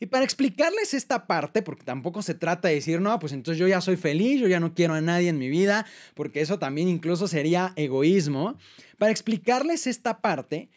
Y 0.00 0.06
para 0.06 0.24
explicarles 0.24 0.94
esta 0.94 1.26
parte, 1.26 1.62
porque 1.62 1.82
tampoco 1.82 2.22
se 2.22 2.34
trata 2.34 2.68
de 2.68 2.74
decir, 2.74 3.00
no, 3.00 3.18
pues 3.18 3.32
entonces 3.32 3.58
yo 3.58 3.66
ya 3.66 3.80
soy 3.80 3.96
feliz, 3.96 4.40
yo 4.40 4.46
ya 4.46 4.60
no 4.60 4.74
quiero 4.74 4.94
a 4.94 5.00
nadie 5.00 5.28
en 5.28 5.38
mi 5.38 5.48
vida, 5.48 5.86
porque 6.14 6.40
eso 6.40 6.58
también 6.58 6.88
incluso 6.88 7.26
sería 7.26 7.72
egoísmo. 7.74 8.56
Para 8.98 9.10
explicarles 9.10 9.88
esta 9.88 10.20
parte, 10.20 10.70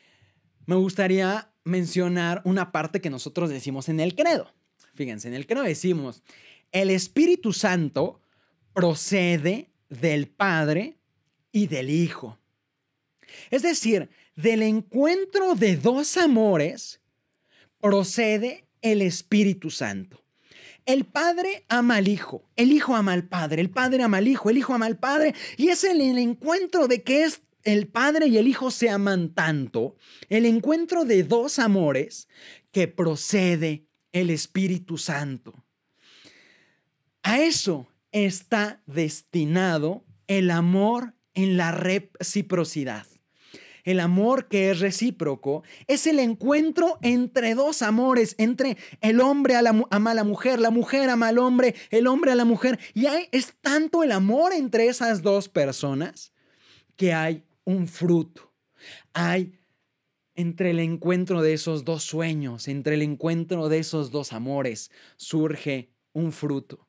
me 0.66 0.76
gustaría 0.76 1.52
mencionar 1.64 2.42
una 2.46 2.72
parte 2.72 3.00
que 3.00 3.12
nosotros 3.12 3.50
decimos 3.50 3.90
en 3.90 4.00
el 4.00 4.16
credo. 4.16 4.52
Fíjense, 4.96 5.28
en 5.28 5.36
el 5.36 5.46
credo 5.46 5.64
decimos, 5.64 6.24
el 6.72 6.90
Espíritu 6.90 7.54
Santo 7.54 8.20
procede 8.74 9.70
del 9.90 10.28
Padre 10.28 10.98
y 11.52 11.68
del 11.68 11.90
Hijo. 11.90 12.40
Es 13.52 13.62
decir, 13.62 14.10
del 14.36 14.64
encuentro 14.64 15.56
de 15.56 15.78
dos 15.78 16.18
amores 16.18 17.02
procede 17.80 18.66
el 18.82 19.02
Espíritu 19.02 19.70
Santo. 19.70 20.24
El 20.86 21.06
Padre 21.06 21.66
ama 21.70 21.98
al 21.98 22.08
Hijo, 22.08 22.50
el 22.56 22.72
Hijo 22.72 22.96
ama 22.96 23.14
al 23.14 23.28
Padre, 23.28 23.62
el 23.62 23.70
Padre 23.70 24.04
ama 24.04 24.18
al 24.18 24.28
Hijo, 24.28 24.50
el 24.50 24.58
Hijo 24.58 24.74
ama 24.74 24.88
al 24.88 24.98
Padre, 24.98 25.36
y 25.58 25.70
es 25.70 25.84
el, 25.84 26.02
el 26.02 26.18
encuentro 26.18 26.88
de 26.88 27.04
que 27.04 27.24
es 27.24 27.42
el 27.64 27.88
Padre 27.88 28.28
y 28.28 28.38
el 28.38 28.48
Hijo 28.48 28.72
se 28.72 28.90
aman 28.90 29.34
tanto, 29.34 29.96
el 30.30 30.46
encuentro 30.46 31.06
de 31.06 31.24
dos 31.24 31.60
amores 31.60 32.28
que 32.72 32.88
procede 32.88 33.86
el 34.12 34.30
Espíritu 34.30 34.98
Santo. 34.98 35.64
A 37.24 37.40
eso 37.40 37.88
está 38.12 38.82
destinado 38.88 40.04
el 40.28 40.50
amor 40.50 41.14
en 41.34 41.58
la 41.58 41.72
reciprocidad. 41.72 43.06
El 43.84 44.00
amor 44.00 44.48
que 44.48 44.72
es 44.72 44.80
recíproco 44.80 45.64
es 45.88 46.08
el 46.08 46.20
encuentro 46.20 46.98
entre 47.02 47.56
dos 47.56 47.82
amores, 47.82 48.36
entre 48.38 48.78
el 49.02 49.22
hombre 49.22 49.56
ama 49.56 50.12
a 50.12 50.14
la 50.14 50.24
mujer, 50.24 50.60
la 50.60 50.72
mujer 50.72 51.10
ama 51.10 51.30
al 51.30 51.38
hombre, 51.38 51.76
el 51.90 52.08
hombre 52.08 52.32
a 52.32 52.36
la 52.36 52.46
mujer. 52.46 52.80
Y 52.94 53.06
hay, 53.08 53.28
es 53.32 53.54
tanto 53.62 54.04
el 54.04 54.12
amor 54.12 54.54
entre 54.54 54.88
esas 54.88 55.22
dos 55.22 55.50
personas 55.50 56.34
que 56.96 57.14
hay 57.14 57.44
un 57.64 57.88
fruto. 57.88 58.54
Hay 59.14 59.60
entre 60.36 60.72
el 60.72 60.80
encuentro 60.80 61.42
de 61.42 61.54
esos 61.54 61.84
dos 61.84 62.04
sueños, 62.04 62.68
entre 62.68 62.96
el 62.96 63.02
encuentro 63.02 63.70
de 63.70 63.80
esos 63.80 64.12
dos 64.12 64.34
amores, 64.34 64.92
surge 65.18 65.94
un 66.14 66.32
fruto. 66.32 66.88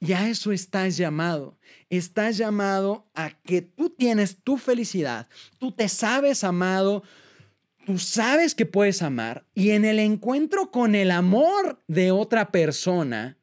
Y 0.00 0.14
a 0.14 0.28
eso 0.28 0.50
estás 0.50 0.96
llamado. 0.96 1.58
Estás 1.90 2.38
llamado 2.38 3.06
a 3.14 3.30
que 3.30 3.60
tú 3.60 3.90
tienes 3.90 4.42
tu 4.42 4.56
felicidad, 4.56 5.28
tú 5.58 5.72
te 5.72 5.88
sabes 5.88 6.42
amado, 6.42 7.02
tú 7.84 7.98
sabes 7.98 8.54
que 8.54 8.64
puedes 8.64 9.02
amar 9.02 9.44
y 9.54 9.70
en 9.70 9.84
el 9.84 9.98
encuentro 9.98 10.70
con 10.70 10.94
el 10.94 11.10
amor 11.10 11.82
de 11.86 12.12
otra 12.12 12.50
persona, 12.50 13.36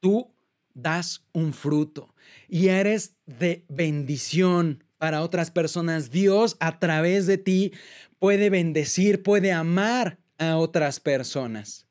tú 0.00 0.30
das 0.74 1.24
un 1.32 1.52
fruto 1.52 2.14
y 2.48 2.68
eres 2.68 3.16
de 3.26 3.64
bendición 3.68 4.84
para 4.98 5.22
otras 5.22 5.50
personas. 5.50 6.10
Dios 6.10 6.56
a 6.60 6.78
través 6.78 7.26
de 7.26 7.38
ti 7.38 7.72
puede 8.18 8.50
bendecir, 8.50 9.22
puede 9.22 9.52
amar 9.52 10.18
a 10.38 10.56
otras 10.56 11.00
personas. 11.00 11.83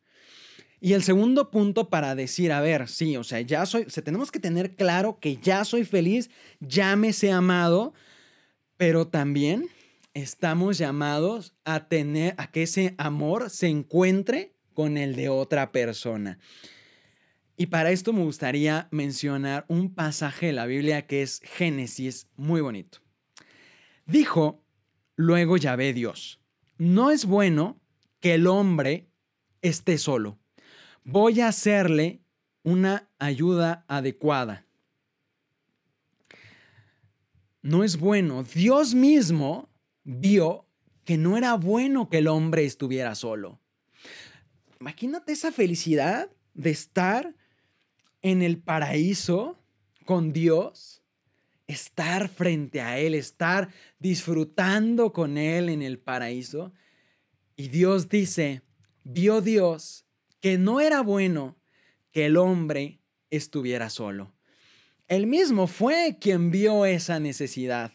Y 0.85 0.91
el 0.91 1.01
segundo 1.01 1.49
punto 1.49 1.89
para 1.89 2.13
decir, 2.13 2.51
a 2.51 2.59
ver, 2.59 2.89
sí, 2.89 3.15
o 3.15 3.23
sea, 3.23 3.39
ya 3.39 3.65
soy, 3.65 3.83
o 3.83 4.01
tenemos 4.01 4.31
que 4.31 4.41
tener 4.41 4.75
claro 4.75 5.17
que 5.17 5.37
ya 5.37 5.63
soy 5.63 5.85
feliz, 5.85 6.29
ya 6.59 6.97
me 6.97 7.13
sé 7.13 7.31
amado, 7.31 7.93
pero 8.75 9.07
también 9.07 9.69
estamos 10.13 10.77
llamados 10.77 11.55
a 11.63 11.87
tener, 11.87 12.35
a 12.37 12.51
que 12.51 12.63
ese 12.63 12.95
amor 12.97 13.49
se 13.49 13.67
encuentre 13.67 14.57
con 14.73 14.97
el 14.97 15.15
de 15.15 15.29
otra 15.29 15.71
persona. 15.71 16.37
Y 17.55 17.67
para 17.67 17.91
esto 17.91 18.11
me 18.11 18.23
gustaría 18.23 18.89
mencionar 18.91 19.63
un 19.69 19.95
pasaje 19.95 20.47
de 20.47 20.53
la 20.53 20.65
Biblia 20.65 21.07
que 21.07 21.21
es 21.21 21.39
Génesis, 21.45 22.27
muy 22.35 22.59
bonito. 22.59 22.99
Dijo, 24.05 24.65
luego 25.15 25.55
ya 25.55 25.77
ve 25.77 25.93
Dios, 25.93 26.41
no 26.77 27.09
es 27.09 27.23
bueno 27.23 27.79
que 28.19 28.33
el 28.33 28.47
hombre 28.47 29.07
esté 29.61 29.97
solo 29.97 30.42
voy 31.03 31.41
a 31.41 31.47
hacerle 31.47 32.21
una 32.63 33.09
ayuda 33.19 33.85
adecuada. 33.87 34.65
No 37.61 37.83
es 37.83 37.97
bueno. 37.97 38.43
Dios 38.43 38.93
mismo 38.93 39.69
vio 40.03 40.65
que 41.05 41.17
no 41.17 41.37
era 41.37 41.55
bueno 41.55 42.09
que 42.09 42.19
el 42.19 42.27
hombre 42.27 42.65
estuviera 42.65 43.15
solo. 43.15 43.59
Imagínate 44.79 45.31
esa 45.31 45.51
felicidad 45.51 46.29
de 46.53 46.69
estar 46.71 47.35
en 48.21 48.41
el 48.41 48.57
paraíso 48.57 49.57
con 50.05 50.33
Dios, 50.33 51.01
estar 51.67 52.27
frente 52.29 52.81
a 52.81 52.99
Él, 52.99 53.15
estar 53.15 53.69
disfrutando 53.99 55.13
con 55.13 55.37
Él 55.37 55.69
en 55.69 55.81
el 55.81 55.99
paraíso. 55.99 56.73
Y 57.55 57.69
Dios 57.69 58.09
dice, 58.09 58.61
vio 59.03 59.41
Dios 59.41 60.05
que 60.43 60.57
no 60.57 60.81
era 60.81 61.01
bueno 61.01 61.55
que 62.11 62.25
el 62.25 62.35
hombre 62.35 62.99
estuviera 63.29 63.89
solo. 63.89 64.33
Él 65.07 65.25
mismo 65.25 65.67
fue 65.67 66.17
quien 66.19 66.51
vio 66.51 66.85
esa 66.85 67.17
necesidad. 67.21 67.93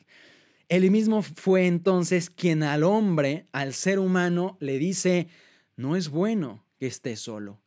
Él 0.70 0.90
mismo 0.90 1.20
fue 1.20 1.66
entonces 1.66 2.30
quien 2.30 2.62
al 2.62 2.84
hombre, 2.84 3.44
al 3.52 3.74
ser 3.74 3.98
humano, 3.98 4.56
le 4.60 4.78
dice, 4.78 5.28
no 5.76 5.94
es 5.94 6.08
bueno 6.08 6.64
que 6.78 6.86
esté 6.86 7.16
solo. 7.16 7.60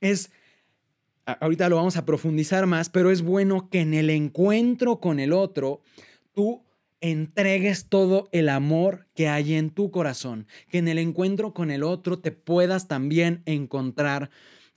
Es, 0.00 0.30
ahorita 1.26 1.68
lo 1.68 1.74
vamos 1.74 1.96
a 1.96 2.06
profundizar 2.06 2.66
más, 2.66 2.88
pero 2.88 3.10
es 3.10 3.22
bueno 3.22 3.68
que 3.68 3.80
en 3.80 3.94
el 3.94 4.10
encuentro 4.10 5.00
con 5.00 5.18
el 5.18 5.32
otro, 5.32 5.82
tú 6.34 6.62
entregues 7.00 7.86
todo 7.88 8.28
el 8.32 8.48
amor 8.48 9.06
que 9.14 9.28
hay 9.28 9.54
en 9.54 9.70
tu 9.70 9.90
corazón, 9.90 10.46
que 10.68 10.78
en 10.78 10.88
el 10.88 10.98
encuentro 10.98 11.54
con 11.54 11.70
el 11.70 11.82
otro 11.82 12.18
te 12.18 12.32
puedas 12.32 12.88
también 12.88 13.42
encontrar 13.46 14.30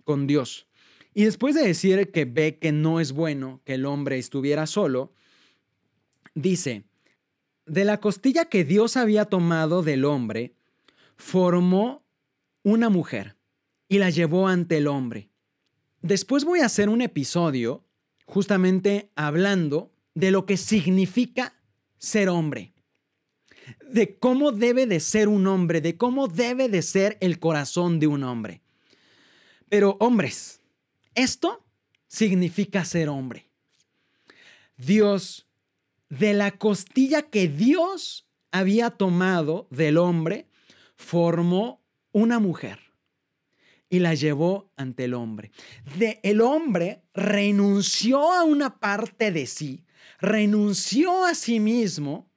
con 0.03 0.27
Dios. 0.27 0.67
Y 1.13 1.25
después 1.25 1.55
de 1.55 1.65
decir 1.65 2.11
que 2.11 2.25
ve 2.25 2.57
que 2.57 2.71
no 2.71 2.99
es 2.99 3.11
bueno 3.11 3.61
que 3.65 3.75
el 3.75 3.85
hombre 3.85 4.17
estuviera 4.17 4.65
solo, 4.65 5.13
dice, 6.33 6.83
de 7.65 7.85
la 7.85 7.99
costilla 7.99 8.45
que 8.45 8.63
Dios 8.63 8.97
había 8.97 9.25
tomado 9.25 9.83
del 9.83 10.05
hombre, 10.05 10.53
formó 11.15 12.03
una 12.63 12.89
mujer 12.89 13.35
y 13.87 13.99
la 13.99 14.09
llevó 14.09 14.47
ante 14.47 14.77
el 14.77 14.87
hombre. 14.87 15.29
Después 16.01 16.45
voy 16.45 16.59
a 16.59 16.65
hacer 16.65 16.89
un 16.89 17.01
episodio 17.01 17.85
justamente 18.25 19.11
hablando 19.15 19.91
de 20.15 20.31
lo 20.31 20.45
que 20.45 20.57
significa 20.57 21.53
ser 22.03 22.27
hombre, 22.27 22.73
de 23.89 24.17
cómo 24.17 24.51
debe 24.51 24.85
de 24.87 24.99
ser 24.99 25.29
un 25.29 25.47
hombre, 25.47 25.79
de 25.79 25.95
cómo 25.95 26.27
debe 26.27 26.67
de 26.67 26.81
ser 26.81 27.17
el 27.21 27.39
corazón 27.39 28.01
de 28.01 28.07
un 28.07 28.25
hombre. 28.25 28.61
Pero 29.69 29.95
hombres, 30.01 30.59
esto 31.15 31.65
significa 32.09 32.83
ser 32.83 33.07
hombre. 33.07 33.47
Dios, 34.75 35.47
de 36.09 36.33
la 36.33 36.51
costilla 36.51 37.21
que 37.21 37.47
Dios 37.47 38.27
había 38.51 38.89
tomado 38.89 39.67
del 39.71 39.97
hombre, 39.97 40.49
formó 40.97 41.81
una 42.11 42.39
mujer 42.39 42.79
y 43.89 43.99
la 43.99 44.13
llevó 44.13 44.73
ante 44.75 45.05
el 45.05 45.13
hombre. 45.13 45.51
De, 45.97 46.19
el 46.23 46.41
hombre 46.41 47.01
renunció 47.13 48.33
a 48.33 48.43
una 48.43 48.77
parte 48.81 49.31
de 49.31 49.47
sí, 49.47 49.85
renunció 50.23 51.25
a 51.25 51.35
sí 51.35 51.59
mismo 51.59 52.31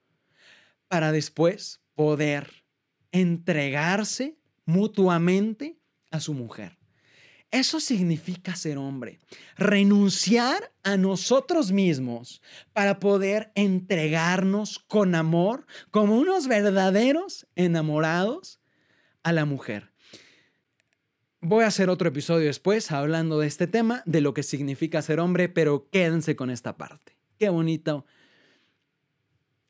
para 0.89 1.13
después 1.13 1.79
poder 1.95 2.65
entregarse 3.13 4.37
mutuamente 4.65 5.79
a 6.11 6.19
su 6.19 6.33
mujer. 6.33 6.77
Eso 7.49 7.79
significa 7.79 8.57
ser 8.57 8.77
hombre, 8.77 9.19
renunciar 9.55 10.73
a 10.83 10.97
nosotros 10.97 11.71
mismos 11.71 12.41
para 12.73 12.99
poder 12.99 13.53
entregarnos 13.55 14.79
con 14.79 15.15
amor 15.15 15.65
como 15.89 16.17
unos 16.17 16.49
verdaderos 16.49 17.47
enamorados 17.55 18.59
a 19.23 19.31
la 19.31 19.45
mujer. 19.45 19.93
Voy 21.39 21.63
a 21.63 21.67
hacer 21.67 21.89
otro 21.89 22.09
episodio 22.09 22.47
después 22.47 22.91
hablando 22.91 23.39
de 23.39 23.47
este 23.47 23.65
tema, 23.65 24.03
de 24.05 24.19
lo 24.19 24.33
que 24.33 24.43
significa 24.43 25.01
ser 25.01 25.21
hombre, 25.21 25.47
pero 25.47 25.87
quédense 25.89 26.35
con 26.35 26.49
esta 26.49 26.75
parte. 26.75 27.16
Qué 27.37 27.49
bonito. 27.49 28.05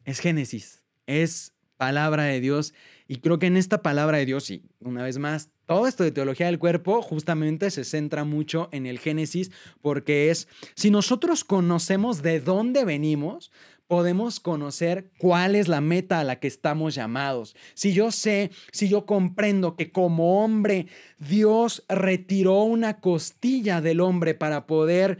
Es 0.05 0.19
Génesis, 0.19 0.83
es 1.05 1.53
palabra 1.75 2.23
de 2.23 2.39
Dios 2.39 2.73
y 3.07 3.17
creo 3.17 3.39
que 3.39 3.47
en 3.47 3.57
esta 3.57 3.81
palabra 3.81 4.17
de 4.17 4.25
Dios, 4.25 4.49
y 4.49 4.63
una 4.79 5.03
vez 5.03 5.17
más, 5.17 5.49
todo 5.65 5.87
esto 5.87 6.03
de 6.03 6.11
teología 6.11 6.45
del 6.47 6.59
cuerpo 6.59 7.01
justamente 7.01 7.71
se 7.71 7.83
centra 7.83 8.23
mucho 8.23 8.69
en 8.71 8.85
el 8.85 8.99
Génesis 8.99 9.51
porque 9.81 10.29
es, 10.29 10.47
si 10.75 10.91
nosotros 10.91 11.43
conocemos 11.43 12.21
de 12.21 12.39
dónde 12.39 12.85
venimos, 12.85 13.51
podemos 13.87 14.39
conocer 14.39 15.11
cuál 15.17 15.55
es 15.55 15.67
la 15.67 15.81
meta 15.81 16.19
a 16.19 16.23
la 16.23 16.39
que 16.39 16.47
estamos 16.47 16.95
llamados. 16.95 17.55
Si 17.73 17.93
yo 17.93 18.11
sé, 18.11 18.51
si 18.71 18.89
yo 18.89 19.05
comprendo 19.05 19.75
que 19.75 19.91
como 19.91 20.43
hombre 20.43 20.87
Dios 21.19 21.83
retiró 21.87 22.63
una 22.63 22.99
costilla 22.99 23.81
del 23.81 24.01
hombre 24.01 24.35
para 24.35 24.67
poder 24.67 25.19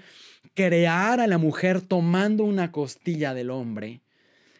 crear 0.57 1.19
a 1.19 1.27
la 1.27 1.37
mujer 1.37 1.81
tomando 1.81 2.43
una 2.43 2.71
costilla 2.71 3.35
del 3.35 3.51
hombre, 3.51 4.01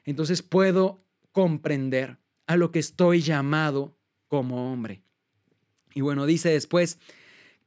entonces 0.06 0.44
puedo 0.44 1.04
comprender 1.32 2.18
a 2.46 2.56
lo 2.56 2.72
que 2.72 2.78
estoy 2.78 3.22
llamado 3.22 3.98
como 4.28 4.72
hombre. 4.72 5.02
Y 5.96 6.02
bueno, 6.02 6.28
dice 6.28 6.50
después 6.50 7.00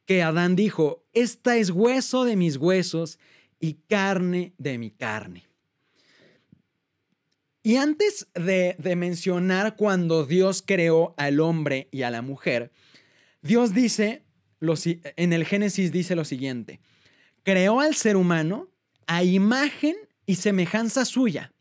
que 0.06 0.22
Adán 0.22 0.54
dijo, 0.54 1.04
esta 1.12 1.56
es 1.56 1.70
hueso 1.70 2.24
de 2.24 2.36
mis 2.36 2.56
huesos 2.56 3.18
y 3.58 3.74
carne 3.88 4.54
de 4.58 4.78
mi 4.78 4.92
carne. 4.92 5.48
Y 7.64 7.78
antes 7.78 8.28
de, 8.34 8.76
mencionar 8.94 9.74
cuando 9.74 10.24
Dios 10.24 10.62
creó 10.64 11.14
al 11.16 11.40
hombre 11.40 11.88
y 11.90 12.02
a 12.02 12.12
la 12.12 12.22
mujer, 12.22 12.70
Dios 13.42 13.74
dice, 13.74 14.22
en 15.16 15.32
el 15.32 15.44
Génesis 15.44 15.90
dice 15.90 16.14
lo 16.14 16.24
siguiente, 16.24 16.78
creó 17.42 17.80
al 17.80 17.94
ser 17.94 18.16
humano 18.16 18.68
a 19.06 19.24
imagen 19.24 19.96
y 20.26 20.36
semejanza 20.36 21.04
suya, 21.04 21.52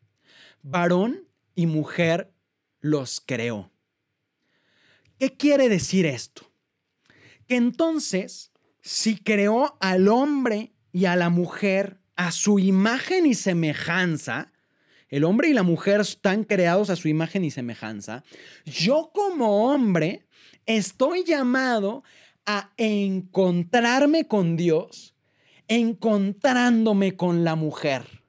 varón 0.62 1.28
y 1.56 1.66
mujer 1.66 2.32
los 2.80 3.22
creó. 3.26 3.72
¿Qué 5.18 5.36
quiere 5.36 5.68
decir 5.68 6.06
esto? 6.06 6.52
Que 7.48 7.56
entonces, 7.56 8.52
si 8.82 9.18
creó 9.18 9.78
al 9.82 10.08
hombre 10.08 10.74
y 10.92 11.06
a 11.06 11.16
la 11.16 11.30
mujer 11.30 12.00
a 12.16 12.32
su 12.32 12.60
imagen 12.60 13.26
y 13.26 13.34
semejanza, 13.34 14.52
el 15.10 15.24
hombre 15.24 15.50
y 15.50 15.54
la 15.54 15.64
mujer 15.64 16.02
están 16.02 16.44
creados 16.44 16.90
a 16.90 16.96
su 16.96 17.08
imagen 17.08 17.44
y 17.44 17.52
semejanza. 17.52 18.24
Yo 18.66 19.12
como 19.14 19.72
hombre 19.72 20.28
estoy 20.66 21.24
llamado 21.24 22.04
a 22.46 22.72
encontrarme 22.78 24.28
con 24.28 24.56
Dios, 24.56 25.09
encontrándome 25.70 27.16
con 27.16 27.46
la 27.46 27.56
mujer. 27.56 28.24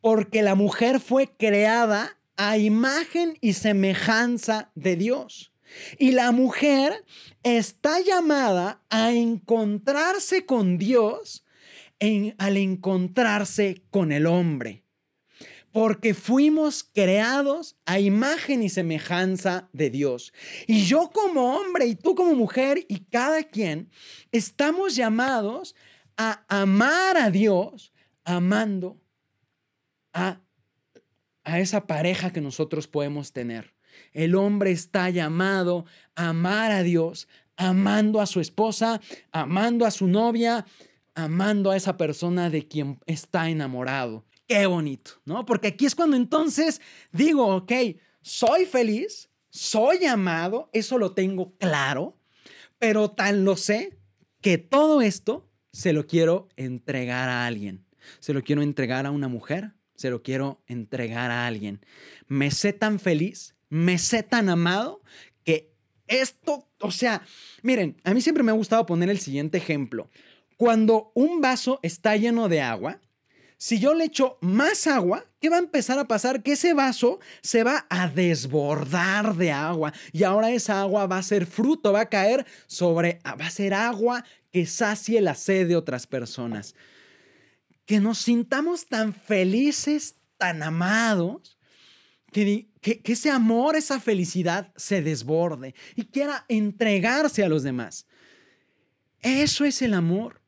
Porque 0.00 0.42
la 0.42 0.54
mujer 0.54 1.00
fue 1.00 1.28
creada 1.36 2.18
a 2.36 2.56
imagen 2.56 3.36
y 3.42 3.52
semejanza 3.52 4.70
de 4.74 4.96
Dios. 4.96 5.52
Y 5.98 6.12
la 6.12 6.32
mujer 6.32 7.04
está 7.42 8.00
llamada 8.00 8.82
a 8.88 9.12
encontrarse 9.12 10.46
con 10.46 10.78
Dios 10.78 11.44
al 12.38 12.58
encontrarse 12.58 13.82
con 13.90 14.12
el 14.12 14.26
hombre 14.26 14.84
porque 15.74 16.14
fuimos 16.14 16.84
creados 16.84 17.76
a 17.84 17.98
imagen 17.98 18.62
y 18.62 18.68
semejanza 18.68 19.68
de 19.72 19.90
Dios. 19.90 20.32
Y 20.68 20.84
yo 20.84 21.10
como 21.12 21.56
hombre 21.56 21.86
y 21.86 21.96
tú 21.96 22.14
como 22.14 22.36
mujer 22.36 22.86
y 22.86 23.00
cada 23.00 23.42
quien 23.42 23.90
estamos 24.30 24.94
llamados 24.94 25.74
a 25.74 25.93
amar 26.16 27.16
a 27.16 27.30
Dios 27.30 27.92
amando 28.24 29.00
a, 30.12 30.40
a 31.44 31.60
esa 31.60 31.86
pareja 31.86 32.32
que 32.32 32.40
nosotros 32.40 32.88
podemos 32.88 33.32
tener. 33.32 33.74
El 34.12 34.34
hombre 34.34 34.70
está 34.70 35.10
llamado 35.10 35.84
a 36.14 36.28
amar 36.28 36.72
a 36.72 36.82
Dios, 36.82 37.28
amando 37.56 38.20
a 38.20 38.26
su 38.26 38.40
esposa, 38.40 39.00
amando 39.30 39.86
a 39.86 39.90
su 39.90 40.06
novia, 40.08 40.66
amando 41.14 41.70
a 41.70 41.76
esa 41.76 41.96
persona 41.96 42.50
de 42.50 42.66
quien 42.66 42.98
está 43.06 43.48
enamorado 43.50 44.24
qué 44.46 44.66
bonito, 44.66 45.12
¿no? 45.24 45.44
Porque 45.44 45.68
aquí 45.68 45.86
es 45.86 45.94
cuando 45.94 46.16
entonces 46.16 46.80
digo, 47.12 47.46
ok, 47.56 47.72
soy 48.20 48.66
feliz, 48.66 49.30
soy 49.50 50.04
amado, 50.04 50.70
eso 50.72 50.98
lo 50.98 51.12
tengo 51.12 51.56
claro, 51.56 52.18
pero 52.78 53.10
tan 53.10 53.44
lo 53.44 53.56
sé 53.56 53.98
que 54.40 54.58
todo 54.58 55.00
esto 55.00 55.48
se 55.74 55.92
lo 55.92 56.06
quiero 56.06 56.48
entregar 56.54 57.28
a 57.28 57.46
alguien. 57.46 57.84
Se 58.20 58.32
lo 58.32 58.44
quiero 58.44 58.62
entregar 58.62 59.06
a 59.06 59.10
una 59.10 59.26
mujer, 59.26 59.72
se 59.96 60.08
lo 60.08 60.22
quiero 60.22 60.62
entregar 60.68 61.32
a 61.32 61.48
alguien. 61.48 61.84
Me 62.28 62.52
sé 62.52 62.72
tan 62.72 63.00
feliz, 63.00 63.56
me 63.70 63.98
sé 63.98 64.22
tan 64.22 64.48
amado 64.48 65.02
que 65.42 65.72
esto, 66.06 66.68
o 66.78 66.92
sea, 66.92 67.22
miren, 67.62 68.00
a 68.04 68.14
mí 68.14 68.20
siempre 68.20 68.44
me 68.44 68.52
ha 68.52 68.54
gustado 68.54 68.86
poner 68.86 69.10
el 69.10 69.18
siguiente 69.18 69.58
ejemplo. 69.58 70.10
Cuando 70.56 71.10
un 71.16 71.40
vaso 71.40 71.80
está 71.82 72.16
lleno 72.16 72.48
de 72.48 72.60
agua, 72.60 73.00
si 73.56 73.80
yo 73.80 73.94
le 73.94 74.04
echo 74.04 74.38
más 74.40 74.86
agua, 74.86 75.26
¿qué 75.44 75.50
va 75.50 75.56
a 75.56 75.58
empezar 75.58 75.98
a 75.98 76.08
pasar? 76.08 76.42
Que 76.42 76.52
ese 76.52 76.72
vaso 76.72 77.20
se 77.42 77.64
va 77.64 77.86
a 77.90 78.08
desbordar 78.08 79.36
de 79.36 79.52
agua 79.52 79.92
y 80.10 80.22
ahora 80.22 80.50
esa 80.50 80.80
agua 80.80 81.06
va 81.06 81.18
a 81.18 81.22
ser 81.22 81.44
fruto, 81.44 81.92
va 81.92 82.00
a 82.00 82.08
caer 82.08 82.46
sobre, 82.66 83.20
va 83.26 83.44
a 83.44 83.50
ser 83.50 83.74
agua 83.74 84.24
que 84.50 84.64
sacie 84.64 85.20
la 85.20 85.34
sed 85.34 85.68
de 85.68 85.76
otras 85.76 86.06
personas. 86.06 86.74
Que 87.84 88.00
nos 88.00 88.20
sintamos 88.20 88.86
tan 88.86 89.12
felices, 89.12 90.14
tan 90.38 90.62
amados, 90.62 91.58
que, 92.32 92.70
que, 92.80 93.02
ese 93.04 93.28
amor, 93.28 93.76
esa 93.76 94.00
felicidad 94.00 94.72
se 94.76 95.02
desborde 95.02 95.74
y 95.94 96.06
quiera 96.06 96.46
entregarse 96.48 97.44
a 97.44 97.50
los 97.50 97.62
demás. 97.62 98.06
Eso 99.20 99.66
es 99.66 99.82
el 99.82 99.92
amor. 99.92 100.40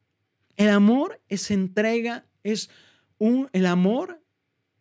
El 0.56 0.70
amor 0.70 1.20
es 1.28 1.50
entrega, 1.50 2.24
es 2.42 2.70
el 3.52 3.66
amor 3.66 4.22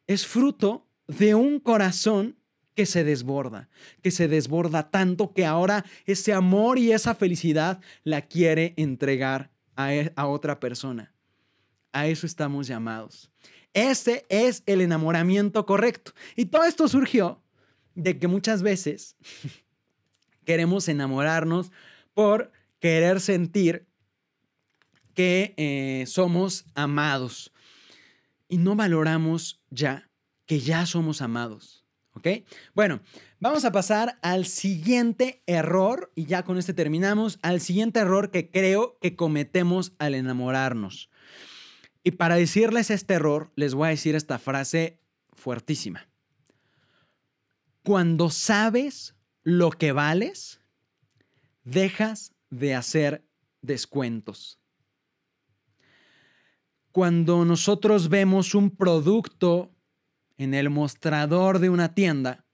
es 0.08 0.26
fruto 0.26 0.88
de 1.08 1.36
un 1.36 1.60
corazón 1.60 2.38
que 2.76 2.86
se 2.86 3.04
desborda, 3.04 3.70
que 4.02 4.12
se 4.12 4.28
desborda 4.28 4.90
tanto 4.90 5.34
que 5.34 5.46
ahora 5.46 5.86
ese 6.06 6.34
amor 6.34 6.78
y 6.78 6.92
esa 6.92 7.16
felicidad 7.16 7.80
la 8.04 8.22
quiere 8.24 8.74
entregar 8.76 9.50
a, 9.76 9.94
e, 9.96 10.12
otra 10.18 10.60
persona. 10.60 11.14
A 11.94 12.08
eso 12.08 12.26
estamos 12.26 12.68
llamados. 12.68 13.32
Ese 13.74 14.26
es 14.30 14.64
el 14.66 14.82
enamoramiento 14.82 15.66
correcto. 15.66 16.12
Y 16.36 16.46
todo 16.46 16.66
esto 16.66 16.88
surgió 16.88 17.42
de 17.94 18.20
que 18.20 18.28
muchas 18.28 18.62
veces 18.62 19.16
queremos 20.46 20.90
enamorarnos 20.90 21.72
por 22.14 22.52
querer 22.80 23.22
sentir 23.22 23.88
que 25.14 25.54
eh, 25.56 26.06
somos 26.08 26.66
amados 26.76 27.54
y 28.50 28.58
no 28.58 28.76
valoramos 28.76 29.62
ya 29.76 30.10
que 30.46 30.60
ya 30.60 30.86
somos 30.86 31.22
amados. 31.22 31.86
¿Ok? 32.14 32.28
Bueno, 32.74 33.02
vamos 33.40 33.66
a 33.66 33.74
pasar 33.74 34.18
al 34.22 34.46
siguiente 34.46 35.44
error, 35.48 36.14
y 36.16 36.26
ya 36.26 36.44
con 36.44 36.58
este 36.58 36.74
terminamos, 36.74 37.40
al 37.42 37.60
siguiente 37.60 38.00
error 38.00 38.32
que 38.32 38.50
creo 38.50 38.98
que 39.02 39.18
cometemos 39.18 39.92
al 40.00 40.16
enamorarnos. 40.16 41.10
Y 42.04 42.12
para 42.12 42.36
decirles 42.36 42.90
este 42.90 43.16
error, 43.16 43.52
les 43.56 43.74
voy 43.74 43.88
a 43.88 43.90
decir 43.90 44.16
esta 44.16 44.40
frase 44.40 45.02
fuertísima. 45.34 46.08
Cuando 47.84 48.30
sabes 48.30 49.16
lo 49.44 49.72
que 49.72 49.92
vales, 49.92 50.62
dejas 51.66 52.34
de 52.50 52.76
hacer 52.76 53.28
descuentos 53.62 54.60
cuando 56.96 57.44
nosotros 57.44 58.08
vemos 58.08 58.56
un 58.56 58.70
producto 58.70 59.70
en 60.38 60.54
el 60.54 60.70
mostrador 60.70 61.60
de 61.60 61.70
una 61.70 61.94
tienda, 61.94 62.46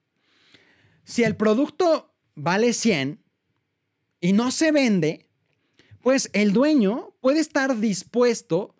si 1.04 1.22
el 1.22 1.36
producto 1.36 2.12
vale 2.34 2.72
100 2.72 3.22
y 4.20 4.32
no 4.32 4.50
se 4.50 4.72
vende, 4.72 5.30
pues 6.00 6.28
el 6.32 6.52
dueño 6.52 7.14
puede 7.20 7.38
estar 7.38 7.78
dispuesto 7.78 8.74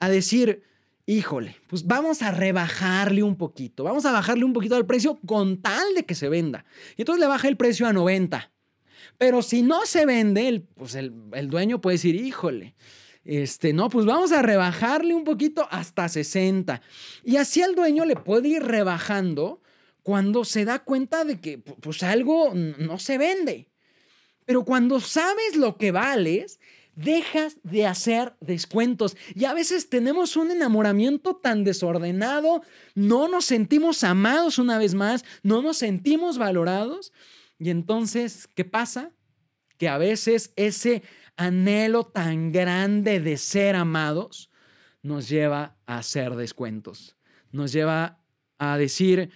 a 0.00 0.08
decir, 0.08 0.64
híjole, 1.06 1.58
pues 1.68 1.86
vamos 1.86 2.20
a 2.22 2.32
rebajarle 2.32 3.22
un 3.22 3.36
poquito, 3.36 3.84
vamos 3.84 4.06
a 4.06 4.10
bajarle 4.10 4.44
un 4.44 4.52
poquito 4.52 4.74
al 4.74 4.84
precio 4.84 5.20
con 5.24 5.62
tal 5.62 5.94
de 5.94 6.04
que 6.04 6.16
se 6.16 6.28
venda. 6.28 6.64
Y 6.96 7.02
entonces 7.02 7.20
le 7.20 7.28
baja 7.28 7.46
el 7.46 7.56
precio 7.56 7.86
a 7.86 7.92
90. 7.92 8.50
Pero 9.16 9.42
si 9.42 9.62
no 9.62 9.86
se 9.86 10.06
vende, 10.06 10.66
pues 10.74 10.96
el, 10.96 11.14
el 11.34 11.50
dueño 11.50 11.80
puede 11.80 11.98
decir, 11.98 12.16
híjole, 12.16 12.74
este, 13.24 13.72
no, 13.72 13.88
pues 13.88 14.06
vamos 14.06 14.32
a 14.32 14.42
rebajarle 14.42 15.14
un 15.14 15.24
poquito 15.24 15.66
hasta 15.70 16.08
60. 16.08 16.82
Y 17.24 17.36
así 17.36 17.62
el 17.62 17.74
dueño 17.74 18.04
le 18.04 18.16
puede 18.16 18.48
ir 18.48 18.62
rebajando 18.62 19.62
cuando 20.02 20.44
se 20.44 20.64
da 20.64 20.80
cuenta 20.80 21.24
de 21.24 21.40
que 21.40 21.58
pues 21.58 22.02
algo 22.02 22.52
no 22.54 22.98
se 22.98 23.18
vende. 23.18 23.70
Pero 24.44 24.64
cuando 24.64 25.00
sabes 25.00 25.56
lo 25.56 25.78
que 25.78 25.90
vales, 25.90 26.60
dejas 26.94 27.56
de 27.62 27.86
hacer 27.86 28.34
descuentos. 28.40 29.16
Y 29.34 29.46
a 29.46 29.54
veces 29.54 29.88
tenemos 29.88 30.36
un 30.36 30.50
enamoramiento 30.50 31.36
tan 31.36 31.64
desordenado, 31.64 32.62
no 32.94 33.28
nos 33.28 33.46
sentimos 33.46 34.04
amados 34.04 34.58
una 34.58 34.78
vez 34.78 34.94
más, 34.94 35.24
no 35.42 35.62
nos 35.62 35.78
sentimos 35.78 36.38
valorados. 36.38 37.12
Y 37.58 37.70
entonces, 37.70 38.48
¿qué 38.54 38.64
pasa? 38.64 39.12
Que 39.78 39.88
a 39.88 39.98
veces 39.98 40.52
ese 40.56 41.02
anhelo 41.36 42.04
tan 42.04 42.52
grande 42.52 43.20
de 43.20 43.36
ser 43.36 43.76
amados 43.76 44.50
nos 45.02 45.28
lleva 45.28 45.76
a 45.86 45.98
hacer 45.98 46.34
descuentos. 46.34 47.16
Nos 47.52 47.72
lleva 47.72 48.18
a 48.58 48.78
decir, 48.78 49.30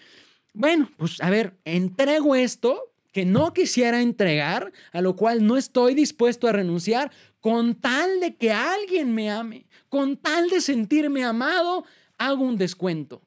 bueno, 0.55 0.91
pues 0.97 1.21
a 1.21 1.31
ver, 1.31 1.59
entrego 1.65 2.35
esto 2.35 2.93
que 3.13 3.25
no 3.25 3.53
quisiera 3.53 4.01
entregar, 4.01 4.73
a 4.93 5.01
lo 5.01 5.17
cual 5.17 5.47
no 5.47 5.57
estoy 5.57 5.95
dispuesto 5.95 6.49
a 6.49 6.53
renunciar, 6.53 7.11
con 7.41 7.75
tal 7.75 8.21
de 8.21 8.37
que 8.37 8.53
alguien 8.53 9.15
me 9.15 9.31
ame, 9.31 9.67
con 9.89 10.17
tal 10.17 10.49
de 10.51 10.61
sentirme 10.61 11.25
amado, 11.25 11.85
hago 12.17 12.45
un 12.45 12.57
descuento. 12.57 13.23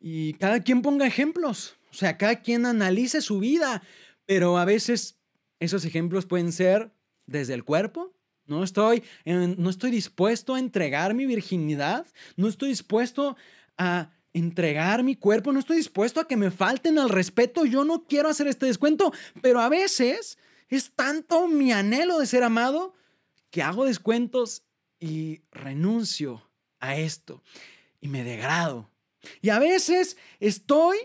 Y 0.00 0.34
cada 0.34 0.62
quien 0.62 0.82
ponga 0.82 1.06
ejemplos, 1.06 1.76
o 1.90 1.94
sea, 1.94 2.16
cada 2.16 2.36
quien 2.42 2.66
analice 2.66 3.20
su 3.20 3.38
vida, 3.38 3.82
pero 4.26 4.58
a 4.58 4.64
veces 4.64 5.15
esos 5.60 5.84
ejemplos 5.84 6.26
pueden 6.26 6.52
ser 6.52 6.92
desde 7.26 7.54
el 7.54 7.64
cuerpo. 7.64 8.14
No 8.46 8.62
estoy, 8.62 9.02
no 9.24 9.70
estoy 9.70 9.90
dispuesto 9.90 10.54
a 10.54 10.58
entregar 10.58 11.14
mi 11.14 11.26
virginidad. 11.26 12.06
No 12.36 12.48
estoy 12.48 12.68
dispuesto 12.68 13.36
a 13.76 14.12
entregar 14.32 15.02
mi 15.02 15.16
cuerpo. 15.16 15.52
No 15.52 15.58
estoy 15.58 15.78
dispuesto 15.78 16.20
a 16.20 16.28
que 16.28 16.36
me 16.36 16.50
falten 16.50 16.98
al 16.98 17.08
respeto. 17.08 17.64
Yo 17.64 17.84
no 17.84 18.04
quiero 18.04 18.28
hacer 18.28 18.46
este 18.46 18.66
descuento. 18.66 19.12
Pero 19.42 19.60
a 19.60 19.68
veces 19.68 20.38
es 20.68 20.94
tanto 20.94 21.48
mi 21.48 21.72
anhelo 21.72 22.18
de 22.18 22.26
ser 22.26 22.44
amado 22.44 22.94
que 23.50 23.62
hago 23.62 23.84
descuentos 23.84 24.62
y 25.00 25.42
renuncio 25.50 26.48
a 26.78 26.96
esto. 26.96 27.42
Y 28.00 28.08
me 28.08 28.22
degrado. 28.22 28.90
Y 29.40 29.48
a 29.48 29.58
veces 29.58 30.16
estoy 30.38 30.96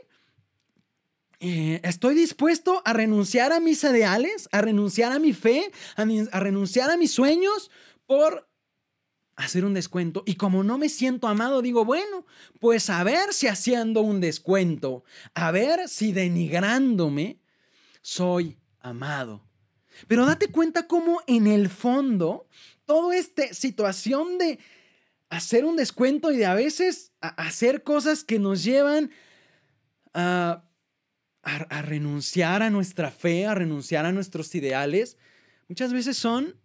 eh, 1.44 1.82
estoy 1.84 2.14
dispuesto 2.14 2.84
a 2.86 2.94
renunciar 2.94 3.52
a 3.52 3.60
mis 3.60 3.84
ideales, 3.84 4.48
a 4.52 4.62
renunciar 4.62 5.12
a 5.12 5.18
mi 5.18 5.34
fe, 5.34 5.72
a, 5.96 6.04
a 6.04 6.40
renunciar 6.40 6.92
a 6.92 6.98
mis 6.98 7.12
sueños 7.12 7.72
por 8.06 8.48
hacer 9.36 9.66
un 9.66 9.74
descuento. 9.74 10.22
Y 10.28 10.36
como 10.36 10.64
no 10.64 10.78
me 10.78 10.88
siento 10.88 11.28
amado, 11.28 11.64
digo, 11.64 11.84
bueno, 11.84 12.28
pues 12.60 12.92
a 12.92 13.04
ver 13.04 13.34
si 13.34 13.48
haciendo 13.48 14.02
un 14.02 14.22
descuento, 14.22 15.04
a 15.34 15.50
ver 15.50 15.90
si 15.90 16.12
denigrándome, 16.12 17.40
soy 18.04 18.60
amado. 18.80 19.44
Pero 20.08 20.28
date 20.28 20.50
cuenta 20.50 20.86
cómo 20.86 21.22
en 21.26 21.48
el 21.48 21.70
fondo, 21.70 22.48
toda 22.86 23.16
esta 23.16 23.52
situación 23.52 24.38
de 24.38 24.60
hacer 25.30 25.66
un 25.66 25.76
descuento 25.76 26.32
y 26.32 26.38
de 26.38 26.46
a 26.46 26.54
veces 26.54 27.14
hacer 27.20 27.82
cosas 27.82 28.24
que 28.24 28.38
nos 28.38 28.64
llevan 28.64 29.10
a 30.14 30.66
a, 31.44 31.82
renunciar 31.82 32.62
a 32.62 32.70
nuestra 32.70 33.12
fe, 33.12 33.46
a 33.46 33.56
renunciar 33.56 34.06
a 34.06 34.12
nuestros 34.12 34.54
ideales, 34.56 35.18
muchas 35.68 35.92
veces 35.94 36.18
son 36.18 36.56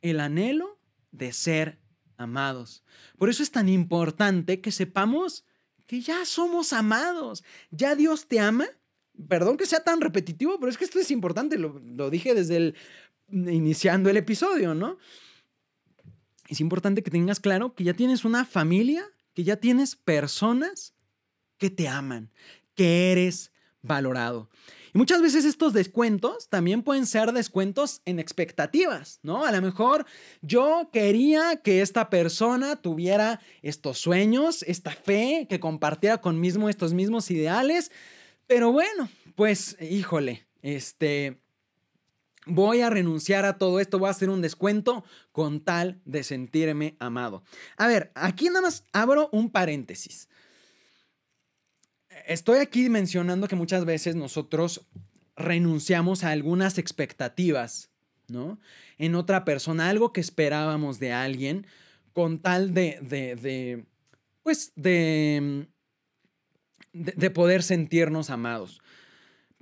el 0.00 0.20
anhelo 0.20 0.78
de 1.10 1.32
ser 1.32 1.78
amados. 2.16 2.82
Por 3.18 3.28
eso 3.28 3.42
es 3.42 3.50
tan 3.50 3.68
importante 3.68 4.60
que 4.60 4.72
sepamos 4.72 5.44
que 5.86 6.00
ya 6.00 6.24
somos 6.24 6.72
amados, 6.72 7.44
ya 7.70 7.94
Dios 7.94 8.26
te 8.26 8.40
ama. 8.40 8.66
Perdón 9.28 9.58
que 9.58 9.66
sea 9.66 9.84
tan 9.84 10.00
repetitivo, 10.00 10.58
pero 10.58 10.70
es 10.70 10.78
que 10.78 10.84
esto 10.84 10.98
es 10.98 11.10
importante, 11.10 11.58
lo, 11.58 11.78
lo 11.80 12.08
dije 12.08 12.34
desde 12.34 12.56
el 12.56 12.76
iniciando 13.30 14.10
el 14.10 14.16
episodio, 14.16 14.74
¿no? 14.74 14.98
Es 16.48 16.60
importante 16.60 17.02
que 17.02 17.10
tengas 17.10 17.40
claro 17.40 17.74
que 17.74 17.84
ya 17.84 17.94
tienes 17.94 18.24
una 18.24 18.44
familia, 18.44 19.04
que 19.34 19.44
ya 19.44 19.56
tienes 19.56 19.96
personas 19.96 20.94
que 21.56 21.70
te 21.70 21.88
aman, 21.88 22.30
que 22.74 23.12
eres 23.12 23.51
valorado. 23.82 24.48
Y 24.94 24.98
muchas 24.98 25.22
veces 25.22 25.44
estos 25.44 25.72
descuentos 25.72 26.48
también 26.48 26.82
pueden 26.82 27.06
ser 27.06 27.32
descuentos 27.32 28.02
en 28.04 28.18
expectativas, 28.18 29.20
¿no? 29.22 29.44
A 29.44 29.52
lo 29.52 29.62
mejor 29.62 30.06
yo 30.42 30.90
quería 30.92 31.56
que 31.56 31.80
esta 31.80 32.10
persona 32.10 32.76
tuviera 32.76 33.40
estos 33.62 33.98
sueños, 33.98 34.62
esta 34.64 34.90
fe, 34.92 35.46
que 35.48 35.60
compartiera 35.60 36.20
conmigo 36.20 36.68
estos 36.68 36.92
mismos 36.92 37.30
ideales, 37.30 37.90
pero 38.46 38.70
bueno, 38.70 39.08
pues 39.34 39.76
híjole, 39.80 40.46
este, 40.60 41.38
voy 42.44 42.82
a 42.82 42.90
renunciar 42.90 43.46
a 43.46 43.56
todo 43.56 43.80
esto, 43.80 43.98
voy 43.98 44.08
a 44.08 44.10
hacer 44.10 44.28
un 44.28 44.42
descuento 44.42 45.04
con 45.32 45.60
tal 45.60 46.00
de 46.04 46.22
sentirme 46.22 46.96
amado. 46.98 47.44
A 47.78 47.86
ver, 47.86 48.12
aquí 48.14 48.46
nada 48.46 48.60
más 48.60 48.84
abro 48.92 49.30
un 49.32 49.50
paréntesis 49.50 50.28
estoy 52.26 52.58
aquí 52.58 52.88
mencionando 52.88 53.48
que 53.48 53.56
muchas 53.56 53.84
veces 53.84 54.14
nosotros 54.14 54.86
renunciamos 55.36 56.24
a 56.24 56.30
algunas 56.30 56.78
expectativas, 56.78 57.90
¿no? 58.28 58.60
En 58.98 59.14
otra 59.14 59.44
persona, 59.44 59.88
algo 59.88 60.12
que 60.12 60.20
esperábamos 60.20 60.98
de 60.98 61.12
alguien 61.12 61.66
con 62.12 62.38
tal 62.38 62.74
de, 62.74 62.98
de, 63.02 63.36
de 63.36 63.84
pues, 64.42 64.72
de, 64.76 65.66
de, 66.92 67.30
poder 67.30 67.62
sentirnos 67.62 68.30
amados. 68.30 68.80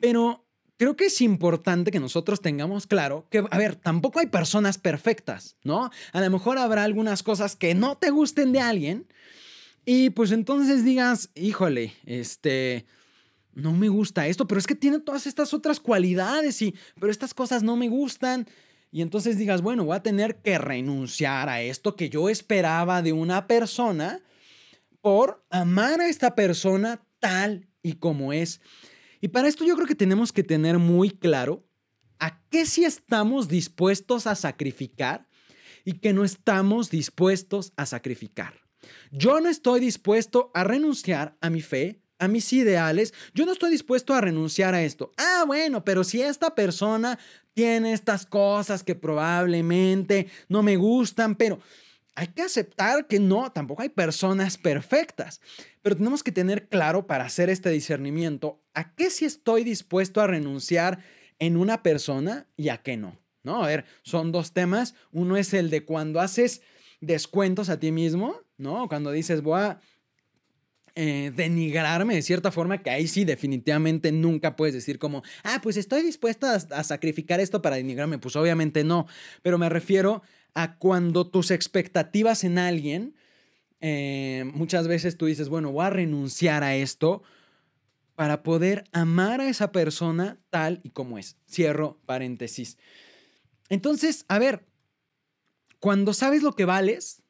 Pero 0.01 0.44
creo 0.77 0.96
que 0.96 1.07
es 1.07 1.20
importante 1.20 1.90
que 1.90 2.01
nosotros 2.01 2.40
tengamos 2.40 2.87
claro 2.87 3.27
que, 3.31 3.44
a 3.51 3.59
ver, 3.59 3.77
tampoco 3.77 4.18
hay 4.18 4.27
personas 4.27 4.79
perfectas, 4.79 5.57
¿no? 5.62 5.90
A 6.12 6.20
lo 6.20 6.31
mejor 6.31 6.59
habrá 6.59 6.85
algunas 6.85 7.23
cosas 7.23 7.55
que 7.57 7.75
no 7.75 7.99
te 7.99 8.11
gusten 8.11 8.53
de 8.53 8.61
alguien 8.61 9.07
y 9.85 10.11
pues 10.11 10.33
entonces 10.33 10.85
digas, 10.85 11.31
híjole, 11.35 11.95
este, 12.05 12.87
no 13.55 13.73
me 13.73 13.88
gusta 13.88 14.27
esto, 14.27 14.47
pero 14.47 14.59
es 14.59 14.66
que 14.66 14.75
tiene 14.75 15.01
todas 15.01 15.27
estas 15.27 15.55
otras 15.55 15.81
cualidades 15.81 16.61
y, 16.62 16.75
pero 16.99 17.11
estas 17.11 17.35
cosas 17.35 17.62
no 17.62 17.77
me 17.77 17.88
gustan. 17.88 18.47
Y 18.93 19.03
entonces 19.03 19.38
digas, 19.38 19.62
bueno, 19.62 19.85
voy 19.85 19.97
a 19.97 20.03
tener 20.03 20.43
que 20.43 20.59
renunciar 20.59 21.49
a 21.49 21.62
esto 21.62 21.95
que 21.95 22.11
yo 22.11 22.29
esperaba 22.29 23.03
de 23.03 23.12
una 23.12 23.47
persona 23.47 24.21
por 25.01 25.45
amar 25.51 26.01
a 26.01 26.09
esta 26.09 26.35
persona 26.35 27.07
tal 27.21 27.69
y 27.83 27.95
como 27.95 28.33
es. 28.33 28.61
Y 29.21 29.29
para 29.29 29.49
esto 29.49 29.64
yo 29.64 29.75
creo 29.77 29.87
que 29.87 29.95
tenemos 29.95 30.33
que 30.33 30.43
tener 30.43 30.79
muy 30.79 31.11
claro 31.11 31.66
a 32.19 32.43
qué 32.51 32.66
sí 32.66 32.85
estamos 32.85 33.49
dispuestos 33.49 34.27
a 34.27 34.35
sacrificar 34.35 35.29
y 35.85 35.95
que 35.95 36.12
no 36.12 36.25
estamos 36.25 36.90
dispuestos 36.90 37.73
a 37.77 37.87
sacrificar. 37.87 38.69
Yo 39.11 39.40
no 39.40 39.49
estoy 39.49 39.81
dispuesto 39.81 40.51
a 40.55 40.64
renunciar 40.64 41.37
a 41.40 41.51
mi 41.51 41.62
fe, 41.62 42.01
a 42.19 42.29
mis 42.29 42.53
ideales. 42.53 43.14
Yo 43.35 43.47
no 43.47 43.53
estoy 43.53 43.71
dispuesto 43.71 44.14
a 44.14 44.21
renunciar 44.21 44.75
a 44.75 44.83
esto. 44.83 45.12
Ah, 45.16 45.45
bueno, 45.47 45.85
pero 45.85 46.05
si 46.05 46.23
esta 46.23 46.55
persona 46.55 47.19
tiene 47.55 47.93
estas 47.93 48.27
cosas 48.27 48.83
que 48.83 48.95
probablemente 48.95 50.29
no 50.49 50.62
me 50.62 50.77
gustan, 50.77 51.35
pero 51.35 51.59
hay 52.14 52.29
que 52.29 52.43
aceptar 52.43 53.07
que 53.07 53.19
no, 53.19 53.51
tampoco 53.53 53.83
hay 53.83 53.88
personas 53.88 54.59
perfectas, 54.59 55.40
pero 55.83 55.97
tenemos 55.97 56.23
que 56.23 56.33
tener 56.33 56.69
claro 56.69 57.07
para 57.07 57.25
hacer 57.25 57.49
este 57.49 57.71
discernimiento 57.71 58.62
a 58.75 58.95
qué 58.95 59.11
sí 59.11 59.25
estoy 59.25 59.64
dispuesto 59.64 60.21
a 60.21 60.27
renunciar 60.27 61.03
en 61.38 61.57
una 61.57 61.83
persona 61.83 62.47
y 62.57 62.69
a 62.69 62.79
qué 62.79 62.97
no. 62.97 63.19
¿No? 63.43 63.64
A 63.64 63.66
ver, 63.66 63.87
son 64.03 64.33
dos 64.33 64.53
temas. 64.53 64.95
Uno 65.12 65.38
es 65.38 65.55
el 65.55 65.71
de 65.71 65.87
cuando 65.87 66.21
haces 66.21 66.61
descuentos 67.01 67.69
a 67.71 67.81
ti 67.81 67.93
mismo, 67.93 68.37
¿no? 68.59 68.89
Cuando 68.89 69.11
dices, 69.11 69.43
voy 69.43 69.61
a 69.61 69.81
eh, 70.97 71.33
denigrarme 71.35 72.15
de 72.15 72.23
cierta 72.23 72.51
forma, 72.51 72.83
que 72.83 72.91
ahí 72.91 73.07
sí 73.07 73.25
definitivamente 73.25 74.13
nunca 74.13 74.57
puedes 74.57 74.75
decir 74.75 74.99
como, 74.99 75.23
ah, 75.45 75.61
pues 75.63 75.77
estoy 75.77 76.03
dispuesto 76.03 76.47
a, 76.47 76.85
sacrificar 76.85 77.41
esto 77.41 77.63
para 77.63 77.77
denigrarme. 77.77 78.19
Pues 78.19 78.37
obviamente 78.37 78.85
no, 78.85 79.07
pero 79.43 79.57
me 79.57 79.69
refiero 79.69 80.23
a 80.55 80.77
cuando 80.77 81.27
tus 81.27 81.53
expectativas 81.53 82.45
en 82.45 82.59
alguien, 82.59 83.15
eh, 83.81 84.45
muchas 84.53 84.89
veces 84.89 85.17
tú 85.17 85.27
dices, 85.27 85.49
bueno, 85.49 85.71
voy 85.73 85.87
a 85.87 85.91
renunciar 85.91 86.65
a 86.65 86.75
esto 86.75 87.23
para 88.17 88.43
poder 88.43 88.85
amar 88.93 89.41
a 89.41 89.49
esa 89.49 89.73
persona 89.73 90.39
tal 90.51 90.81
y 90.83 90.91
como 90.91 91.19
es. 91.19 91.37
Cierro 91.49 91.99
paréntesis. 92.05 92.77
Entonces, 93.71 94.27
a 94.29 94.39
ver, 94.39 94.67
cuando 95.81 96.14
sabes 96.14 96.43
lo 96.43 96.55
que 96.55 96.66
vales, 96.66 97.23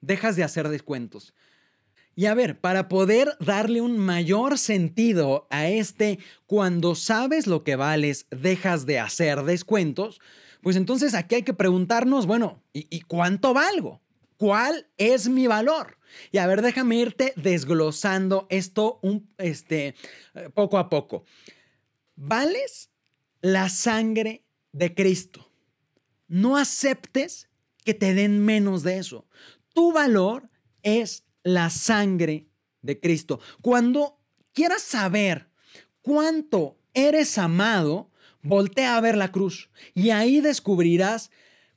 dejas 0.00 0.36
de 0.36 0.44
hacer 0.44 0.68
descuentos. 0.68 1.32
Y 2.14 2.26
a 2.26 2.34
ver, 2.34 2.60
para 2.60 2.88
poder 2.88 3.36
darle 3.40 3.80
un 3.80 3.96
mayor 3.96 4.58
sentido 4.58 5.46
a 5.48 5.68
este, 5.68 6.18
cuando 6.46 6.94
sabes 6.94 7.46
lo 7.46 7.64
que 7.64 7.76
vales, 7.76 8.26
dejas 8.30 8.84
de 8.84 8.98
hacer 8.98 9.44
descuentos, 9.44 10.20
pues 10.60 10.76
entonces 10.76 11.14
aquí 11.14 11.36
hay 11.36 11.42
que 11.42 11.54
preguntarnos, 11.54 12.26
bueno, 12.26 12.62
¿y, 12.74 13.00
cuánto 13.02 13.54
valgo? 13.54 14.02
¿Cuál 14.36 14.88
es 14.98 15.28
mi 15.28 15.46
valor? 15.46 15.96
Y 16.30 16.38
a 16.38 16.46
ver, 16.46 16.60
déjame 16.60 16.96
irte 16.96 17.32
desglosando 17.36 18.46
esto 18.50 18.98
un, 19.02 19.32
este, 19.38 19.94
eh, 20.34 20.50
poco 20.52 20.76
a 20.76 20.90
poco. 20.90 21.24
Vales 22.14 22.90
la 23.40 23.70
sangre 23.70 24.44
de 24.72 24.94
Cristo. 24.94 25.50
No 26.28 26.56
aceptes 26.56 27.48
que 27.84 27.94
te 27.94 28.14
den 28.14 28.44
menos 28.44 28.82
de 28.82 28.98
eso. 28.98 29.26
Tu 29.74 29.92
valor 29.92 30.50
es 30.82 31.24
la 31.42 31.70
sangre 31.70 32.48
de 32.80 33.00
Cristo. 33.00 33.40
Cuando 33.60 34.18
quieras 34.52 34.82
saber 34.82 35.48
cuánto 36.02 36.78
eres 36.94 37.38
amado, 37.38 38.12
Voltea 38.42 38.96
a 38.96 39.00
ver 39.00 39.16
la 39.16 39.30
cruz 39.30 39.70
y 39.94 40.10
ahí 40.10 40.40
descubrirás 40.40 41.30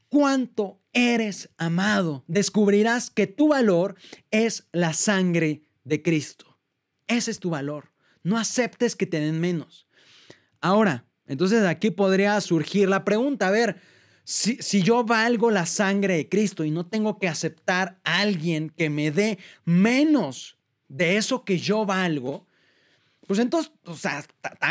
cuánto 0.10 0.82
eres 0.94 1.50
amado. 1.58 2.24
Descubrirás 2.28 3.12
que 3.12 3.28
tu 3.28 3.50
valor 3.50 3.96
es 4.32 4.68
la 4.72 4.94
sangre 4.94 5.62
de 5.84 6.02
Cristo. 6.02 6.58
Ese 7.08 7.30
es 7.30 7.40
tu 7.40 7.52
valor. 7.52 7.92
No 8.24 8.38
aceptes 8.38 8.96
que 8.96 9.06
te 9.06 9.20
den 9.20 9.40
menos. 9.40 9.88
Ahora, 10.60 11.06
entonces 11.28 11.64
aquí 11.64 11.92
podría 11.92 12.42
surgir 12.42 12.90
la 12.90 13.06
pregunta, 13.06 13.48
a 13.48 13.52
ver, 13.52 13.80
si, 14.26 14.82
yo 14.82 15.04
valgo 15.04 15.52
la 15.52 15.68
sangre 15.68 16.18
de 16.18 16.28
Cristo 16.28 16.66
y 16.66 16.72
no 16.72 16.88
tengo 16.88 17.20
que 17.20 17.28
aceptar 17.28 18.00
a 18.04 18.20
alguien 18.20 18.72
que 18.72 18.90
me 18.90 19.12
dé 19.12 19.38
menos 19.66 20.58
de 20.88 21.18
eso 21.18 21.46
que 21.46 21.60
yo 21.60 21.86
valgo, 21.86 22.48
pues 23.28 23.40
entonces, 23.40 23.72
o 23.86 23.96
sea, 23.96 24.26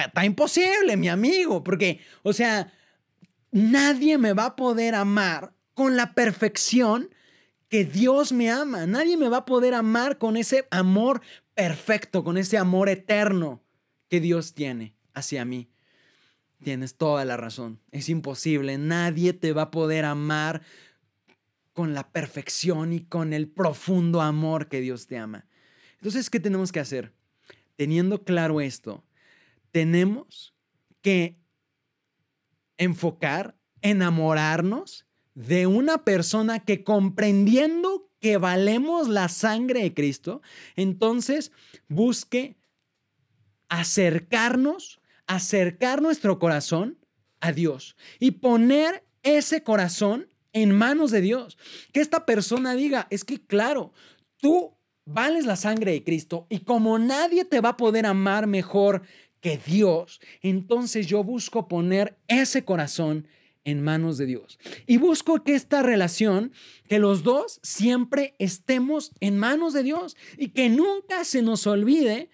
está 0.05 0.25
imposible, 0.25 0.97
mi 0.97 1.09
amigo, 1.09 1.63
porque, 1.63 2.01
o 2.23 2.33
sea, 2.33 2.73
nadie 3.53 4.19
me 4.19 4.33
va 4.33 4.47
a 4.47 4.57
poder 4.57 4.97
amar 4.97 5.55
con 5.75 5.97
la 5.97 6.15
perfección 6.15 7.11
que 7.69 7.85
Dios 7.85 8.33
me 8.33 8.51
ama. 8.51 8.87
Nadie 8.87 9.17
me 9.17 9.29
va 9.29 9.39
a 9.39 9.45
poder 9.45 9.75
amar 9.75 10.19
con 10.19 10.37
ese 10.37 10.67
amor 10.71 11.23
perfecto, 11.55 12.25
con 12.25 12.39
ese 12.39 12.59
amor 12.59 12.89
eterno 12.89 13.63
que 14.09 14.21
Dios 14.21 14.55
tiene 14.55 14.97
hacia 15.13 15.45
mí. 15.45 15.69
Tienes 16.63 16.97
toda 16.97 17.25
la 17.25 17.37
razón. 17.37 17.81
Es 17.91 18.09
imposible. 18.09 18.79
Nadie 18.79 19.33
te 19.33 19.53
va 19.53 19.63
a 19.63 19.71
poder 19.71 20.05
amar 20.05 20.63
con 21.73 21.93
la 21.93 22.11
perfección 22.11 22.93
y 22.93 23.01
con 23.01 23.33
el 23.33 23.49
profundo 23.49 24.21
amor 24.23 24.69
que 24.69 24.81
Dios 24.81 25.07
te 25.07 25.19
ama. 25.19 25.47
Entonces, 25.95 26.31
¿qué 26.31 26.41
tenemos 26.41 26.71
que 26.71 26.81
hacer? 26.81 27.13
teniendo 27.77 28.25
claro 28.25 28.61
esto, 28.61 29.05
tenemos 29.71 30.55
que 31.03 31.39
enfocar, 32.77 33.57
enamorarnos 33.83 35.07
de 35.35 35.67
una 35.67 36.05
persona 36.05 36.61
que 36.61 36.85
comprendiendo 36.85 38.09
que 38.21 38.37
valemos 38.39 39.09
la 39.09 39.29
sangre 39.29 39.83
de 39.83 39.95
Cristo, 39.95 40.41
entonces 40.77 41.53
busque 41.89 42.57
acercarnos, 43.69 45.01
acercar 45.27 46.03
nuestro 46.03 46.39
corazón 46.39 46.99
a 47.41 47.53
Dios 47.53 47.97
y 48.19 48.33
poner 48.33 49.05
ese 49.23 49.63
corazón 49.63 50.29
en 50.53 50.73
manos 50.73 51.11
de 51.11 51.21
Dios. 51.21 51.59
Que 51.93 52.01
esta 52.01 52.27
persona 52.27 52.75
diga, 52.75 53.07
es 53.11 53.25
que 53.25 53.45
claro, 53.45 53.93
tú 54.39 54.77
vales 55.05 55.45
la 55.47 55.57
sangre 55.57 55.93
de 55.93 56.05
Cristo 56.05 56.47
y 56.49 56.61
como 56.61 56.99
nadie 56.99 57.45
te 57.45 57.61
va 57.61 57.71
a 57.71 57.77
poder 57.77 58.07
amar 58.07 58.47
mejor 58.47 59.03
que 59.41 59.59
Dios, 59.59 60.21
entonces 60.41 61.07
yo 61.07 61.23
busco 61.23 61.69
poner 61.69 62.17
ese 62.29 62.65
corazón 62.65 63.29
en 63.65 63.83
manos 63.83 64.17
de 64.17 64.27
Dios. 64.27 64.59
Y 64.87 64.99
busco 64.99 65.43
que 65.43 65.55
esta 65.55 65.83
relación, 65.83 66.53
que 66.89 66.99
los 66.99 67.23
dos 67.23 67.61
siempre 67.63 68.37
estemos 68.39 69.13
en 69.21 69.39
manos 69.39 69.73
de 69.73 69.83
Dios 69.83 70.17
y 70.39 70.49
que 70.49 70.69
nunca 70.69 71.25
se 71.25 71.43
nos 71.43 71.67
olvide 71.67 72.31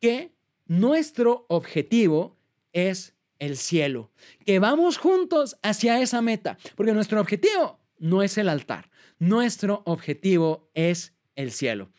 que 0.00 0.35
nuestro 0.66 1.46
objetivo 1.48 2.36
es 2.72 3.14
el 3.38 3.56
cielo, 3.56 4.10
que 4.44 4.58
vamos 4.58 4.98
juntos 4.98 5.56
hacia 5.62 6.00
esa 6.00 6.22
meta, 6.22 6.58
porque 6.74 6.92
nuestro 6.92 7.20
objetivo 7.20 7.78
no 7.98 8.22
es 8.22 8.38
el 8.38 8.48
altar, 8.48 8.90
nuestro 9.18 9.82
objetivo 9.84 10.70
es 10.74 11.12
el 11.34 11.52
cielo. 11.52 11.90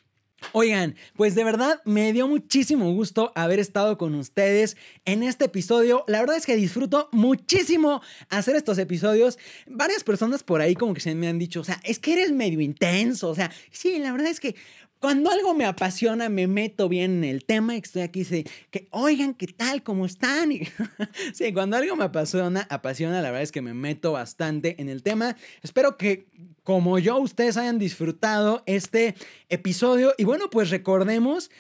Oigan, 0.52 0.96
pues 1.16 1.34
de 1.34 1.44
verdad 1.44 1.82
me 1.84 2.14
dio 2.14 2.28
muchísimo 2.28 2.94
gusto 2.94 3.32
haber 3.34 3.60
estado 3.60 3.98
con 3.98 4.14
ustedes 4.14 4.78
en 5.04 5.24
este 5.24 5.46
episodio. 5.46 6.04
La 6.08 6.20
verdad 6.20 6.38
es 6.38 6.46
que 6.46 6.56
disfruto 6.56 7.10
muchísimo 7.12 8.02
hacer 8.30 8.56
estos 8.56 8.78
episodios. 8.78 9.40
Varias 9.66 10.04
personas 10.04 10.44
por 10.44 10.62
ahí 10.62 10.76
como 10.76 10.94
que 10.94 11.02
se 11.02 11.16
me 11.16 11.28
han 11.28 11.40
dicho, 11.40 11.62
o 11.62 11.64
sea, 11.64 11.80
es 11.84 11.98
que 11.98 12.14
eres 12.14 12.32
medio 12.32 12.62
intenso. 12.62 13.30
O 13.30 13.36
sea, 13.36 13.52
sí, 13.72 13.98
la 13.98 14.12
verdad 14.12 14.30
es 14.30 14.40
que 14.40 14.56
cuando 15.00 15.32
algo 15.32 15.54
me 15.54 15.66
apasiona, 15.66 16.30
me 16.30 16.48
meto 16.48 16.90
bien 16.90 17.24
en 17.24 17.24
el 17.24 17.46
tema 17.46 17.76
y 17.76 17.80
estoy 17.80 18.02
aquí, 18.02 18.26
que, 18.72 18.88
oigan, 18.92 19.34
¿qué 19.34 19.48
tal? 19.48 19.84
¿Cómo 19.84 20.06
están? 20.06 20.52
sí, 21.34 21.54
cuando 21.54 21.78
algo 21.78 21.96
me 21.96 22.06
apasiona, 22.06 22.68
apasiona, 22.70 23.22
la 23.22 23.30
verdad 23.30 23.44
es 23.44 23.52
que 23.52 23.62
me 23.62 23.74
meto 23.74 24.12
bastante 24.12 24.82
en 24.82 24.90
el 24.90 25.04
tema. 25.04 25.36
Espero 25.62 25.98
que, 25.98 26.28
como 26.64 27.00
yo, 27.00 27.18
ustedes 27.20 27.58
hayan 27.58 27.78
disfrutado 27.78 28.64
este 28.66 29.16
episodio. 29.50 30.14
Y 30.18 30.24
bueno, 30.24 30.50
pues 30.50 30.70
recordemos 30.70 31.52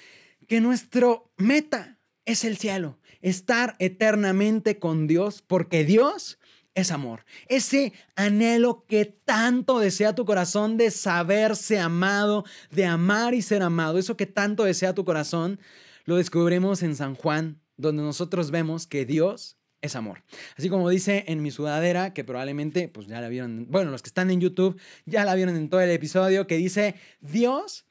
que 0.47 0.61
nuestro 0.61 1.31
meta 1.38 1.99
es 2.25 2.43
el 2.43 2.57
cielo 2.57 2.97
estar 3.21 3.75
eternamente 3.79 4.79
con 4.79 5.07
Dios, 5.07 5.43
porque 5.45 5.83
Dios 5.83 6.36
es 6.78 6.91
amor. 6.91 7.25
Ese 7.47 7.91
anhelo 8.15 8.86
que 8.88 9.05
tanto 9.05 9.80
desea 9.80 10.13
tu 10.13 10.25
corazón 10.25 10.78
de 10.78 10.91
saberse 10.91 11.80
amado, 11.80 12.45
de 12.69 12.86
amar 12.86 13.34
y 13.34 13.41
ser 13.41 13.63
amado, 13.63 13.97
eso 13.97 14.15
que 14.15 14.28
tanto 14.28 14.63
desea 14.63 14.93
tu 14.93 15.03
corazón, 15.03 15.59
lo 16.05 16.17
descubrimos 16.17 16.84
en 16.84 16.95
San 16.95 17.15
Juan, 17.15 17.59
donde 17.78 18.03
nosotros 18.03 18.51
vemos 18.51 18.86
que 18.86 19.07
Dios 19.07 19.57
es 19.82 19.95
amor. 19.95 20.23
Así 20.55 20.69
como 20.69 20.88
dice 20.88 21.25
en 21.28 21.41
mi 21.41 21.49
sudadera, 21.49 22.13
que 22.13 22.23
probablemente, 22.23 22.88
pues 22.88 23.07
ya 23.07 23.21
la 23.21 23.28
vieron, 23.28 23.65
bueno, 23.71 23.89
los 23.89 24.03
que 24.03 24.09
están 24.09 24.30
en 24.30 24.39
YouTube 24.39 24.80
ya 25.07 25.25
la 25.25 25.34
vieron 25.34 25.55
en 25.55 25.69
todo 25.69 25.82
el 25.82 25.89
episodio, 25.89 26.45
que 26.45 26.57
dice, 26.57 26.93
Dios 27.21 27.86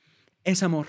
es 0.44 0.62
amor. 0.62 0.86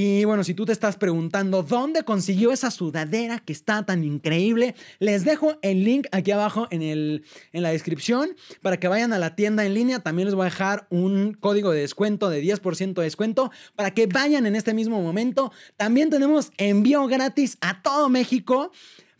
Y 0.00 0.24
bueno, 0.26 0.44
si 0.44 0.54
tú 0.54 0.64
te 0.64 0.70
estás 0.70 0.96
preguntando 0.96 1.64
dónde 1.64 2.04
consiguió 2.04 2.52
esa 2.52 2.70
sudadera 2.70 3.40
que 3.40 3.52
está 3.52 3.84
tan 3.84 4.04
increíble, 4.04 4.76
les 5.00 5.24
dejo 5.24 5.58
el 5.60 5.82
link 5.82 6.06
aquí 6.12 6.30
abajo 6.30 6.68
en, 6.70 6.82
el, 6.82 7.24
en 7.52 7.64
la 7.64 7.70
descripción 7.70 8.36
para 8.62 8.78
que 8.78 8.86
vayan 8.86 9.12
a 9.12 9.18
la 9.18 9.34
tienda 9.34 9.66
en 9.66 9.74
línea. 9.74 9.98
También 9.98 10.26
les 10.26 10.36
voy 10.36 10.42
a 10.42 10.50
dejar 10.50 10.86
un 10.90 11.34
código 11.34 11.72
de 11.72 11.80
descuento 11.80 12.30
de 12.30 12.40
10% 12.40 12.94
de 12.94 13.02
descuento 13.02 13.50
para 13.74 13.92
que 13.92 14.06
vayan 14.06 14.46
en 14.46 14.54
este 14.54 14.72
mismo 14.72 15.02
momento. 15.02 15.50
También 15.76 16.10
tenemos 16.10 16.52
envío 16.58 17.04
gratis 17.08 17.58
a 17.60 17.82
todo 17.82 18.08
México 18.08 18.70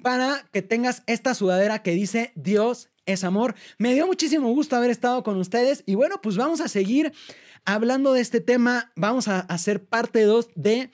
para 0.00 0.46
que 0.52 0.62
tengas 0.62 1.02
esta 1.08 1.34
sudadera 1.34 1.82
que 1.82 1.90
dice 1.90 2.30
Dios 2.36 2.88
es 3.04 3.24
amor. 3.24 3.56
Me 3.78 3.94
dio 3.94 4.06
muchísimo 4.06 4.52
gusto 4.52 4.76
haber 4.76 4.90
estado 4.90 5.24
con 5.24 5.38
ustedes 5.38 5.82
y 5.86 5.96
bueno, 5.96 6.20
pues 6.22 6.36
vamos 6.36 6.60
a 6.60 6.68
seguir 6.68 7.12
hablando 7.64 8.12
de 8.12 8.20
este 8.20 8.40
tema. 8.40 8.92
Vamos 8.96 9.28
a 9.28 9.40
hacer 9.40 9.84
parte 9.84 10.22
2 10.22 10.48
de 10.54 10.90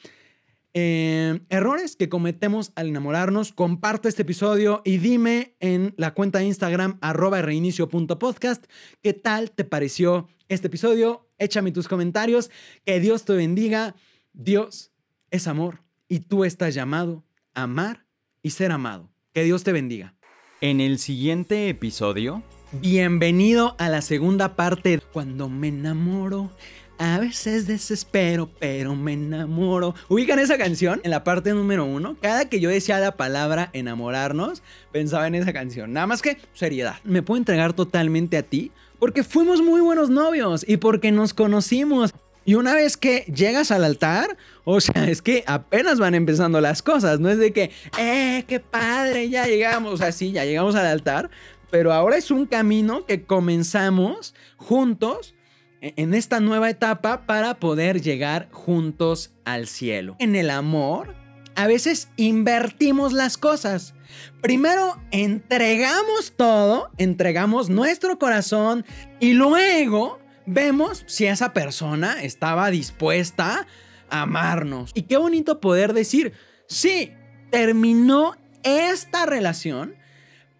eh, 0.76 1.40
errores 1.50 1.94
que 1.94 2.08
cometemos 2.08 2.72
al 2.74 2.88
enamorarnos. 2.88 3.52
Comparte 3.52 4.08
este 4.08 4.22
episodio 4.22 4.82
y 4.84 4.98
dime 4.98 5.54
en 5.60 5.94
la 5.96 6.14
cuenta 6.14 6.40
de 6.40 6.46
Instagram 6.46 6.98
arroba 7.00 7.40
reinicio.podcast 7.42 8.66
qué 9.00 9.12
tal 9.12 9.52
te 9.52 9.64
pareció 9.64 10.28
este 10.48 10.66
episodio. 10.66 11.28
Échame 11.38 11.70
tus 11.70 11.88
comentarios. 11.88 12.50
Que 12.84 12.98
Dios 12.98 13.24
te 13.24 13.34
bendiga. 13.34 13.94
Dios 14.32 14.92
es 15.30 15.46
amor 15.46 15.82
y 16.08 16.20
tú 16.20 16.44
estás 16.44 16.74
llamado 16.74 17.24
a 17.54 17.62
amar 17.62 18.06
y 18.42 18.50
ser 18.50 18.72
amado. 18.72 19.10
Que 19.32 19.44
Dios 19.44 19.62
te 19.62 19.72
bendiga. 19.72 20.14
En 20.60 20.80
el 20.80 20.98
siguiente 20.98 21.68
episodio... 21.68 22.42
Bienvenido 22.80 23.76
a 23.78 23.88
la 23.88 24.02
segunda 24.02 24.56
parte. 24.56 25.00
Cuando 25.12 25.48
me 25.48 25.68
enamoro, 25.68 26.50
a 26.98 27.18
veces 27.18 27.66
desespero, 27.66 28.50
pero 28.58 28.96
me 28.96 29.12
enamoro. 29.12 29.94
¿Ubican 30.08 30.40
esa 30.40 30.58
canción? 30.58 31.00
En 31.04 31.12
la 31.12 31.22
parte 31.22 31.52
número 31.52 31.84
uno, 31.84 32.16
cada 32.20 32.48
que 32.48 32.60
yo 32.60 32.70
decía 32.70 32.98
la 32.98 33.16
palabra 33.16 33.70
enamorarnos, 33.72 34.62
pensaba 34.90 35.26
en 35.28 35.36
esa 35.36 35.52
canción. 35.52 35.92
Nada 35.92 36.08
más 36.08 36.20
que 36.20 36.38
seriedad. 36.52 36.96
Me 37.04 37.22
puedo 37.22 37.38
entregar 37.38 37.74
totalmente 37.74 38.36
a 38.36 38.42
ti 38.42 38.72
porque 38.98 39.22
fuimos 39.22 39.62
muy 39.62 39.80
buenos 39.80 40.10
novios 40.10 40.64
y 40.66 40.76
porque 40.76 41.12
nos 41.12 41.32
conocimos. 41.32 42.12
Y 42.46 42.56
una 42.56 42.74
vez 42.74 42.98
que 42.98 43.20
llegas 43.34 43.70
al 43.70 43.84
altar, 43.84 44.36
o 44.64 44.80
sea, 44.80 45.08
es 45.08 45.22
que 45.22 45.44
apenas 45.46 45.98
van 45.98 46.14
empezando 46.14 46.60
las 46.60 46.82
cosas, 46.82 47.18
no 47.18 47.30
es 47.30 47.38
de 47.38 47.52
que, 47.52 47.70
eh, 47.98 48.44
qué 48.46 48.60
padre, 48.60 49.30
ya 49.30 49.46
llegamos, 49.46 49.94
o 49.94 49.96
sea, 49.96 50.12
sí, 50.12 50.32
ya 50.32 50.44
llegamos 50.44 50.74
al 50.74 50.84
altar, 50.84 51.30
pero 51.70 51.92
ahora 51.92 52.16
es 52.16 52.30
un 52.30 52.46
camino 52.46 53.06
que 53.06 53.24
comenzamos 53.24 54.34
juntos 54.56 55.34
e-, 55.80 55.94
en 55.96 56.14
esta 56.14 56.40
nueva 56.40 56.70
etapa 56.70 57.26
para 57.26 57.54
poder 57.60 58.00
llegar 58.00 58.48
juntos 58.52 59.32
al 59.44 59.66
cielo. 59.66 60.16
En 60.18 60.36
el 60.36 60.50
amor, 60.50 61.14
a 61.54 61.66
veces 61.66 62.08
invertimos 62.16 63.12
las 63.12 63.38
cosas. 63.38 63.94
Primero 64.40 65.00
entregamos 65.10 66.32
todo, 66.36 66.90
entregamos 66.98 67.68
nuestro 67.68 68.18
corazón 68.18 68.84
y 69.20 69.32
luego 69.32 70.18
vemos 70.46 71.04
si 71.06 71.26
esa 71.26 71.52
persona 71.52 72.22
estaba 72.22 72.70
dispuesta 72.70 73.66
a 74.10 74.22
amarnos. 74.22 74.90
Y 74.94 75.02
qué 75.02 75.16
bonito 75.16 75.60
poder 75.60 75.92
decir, 75.92 76.32
sí, 76.66 77.12
terminó 77.50 78.36
esta 78.62 79.26
relación, 79.26 79.96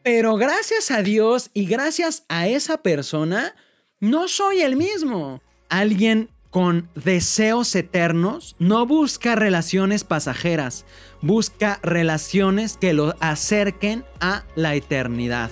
pero 0.05 0.37
gracias 0.37 0.91
a 0.91 1.03
Dios 1.03 1.51
y 1.55 1.65
gracias 1.65 2.25
a 2.29 2.47
esa 2.47 2.83
persona, 2.83 3.57
no 4.01 4.29
soy 4.29 4.61
el 4.61 4.77
mismo. 4.77 5.41
Alguien 5.71 6.29
con 6.51 6.91
deseos 6.95 7.75
eternos 7.75 8.55
no 8.59 8.85
busca 8.85 9.35
relaciones 9.35 10.05
pasajeras, 10.05 10.85
busca 11.23 11.81
relaciones 11.83 12.77
que 12.77 12.93
lo 12.93 13.17
acerquen 13.21 14.05
a 14.21 14.45
la 14.57 14.75
eternidad. 14.75 15.51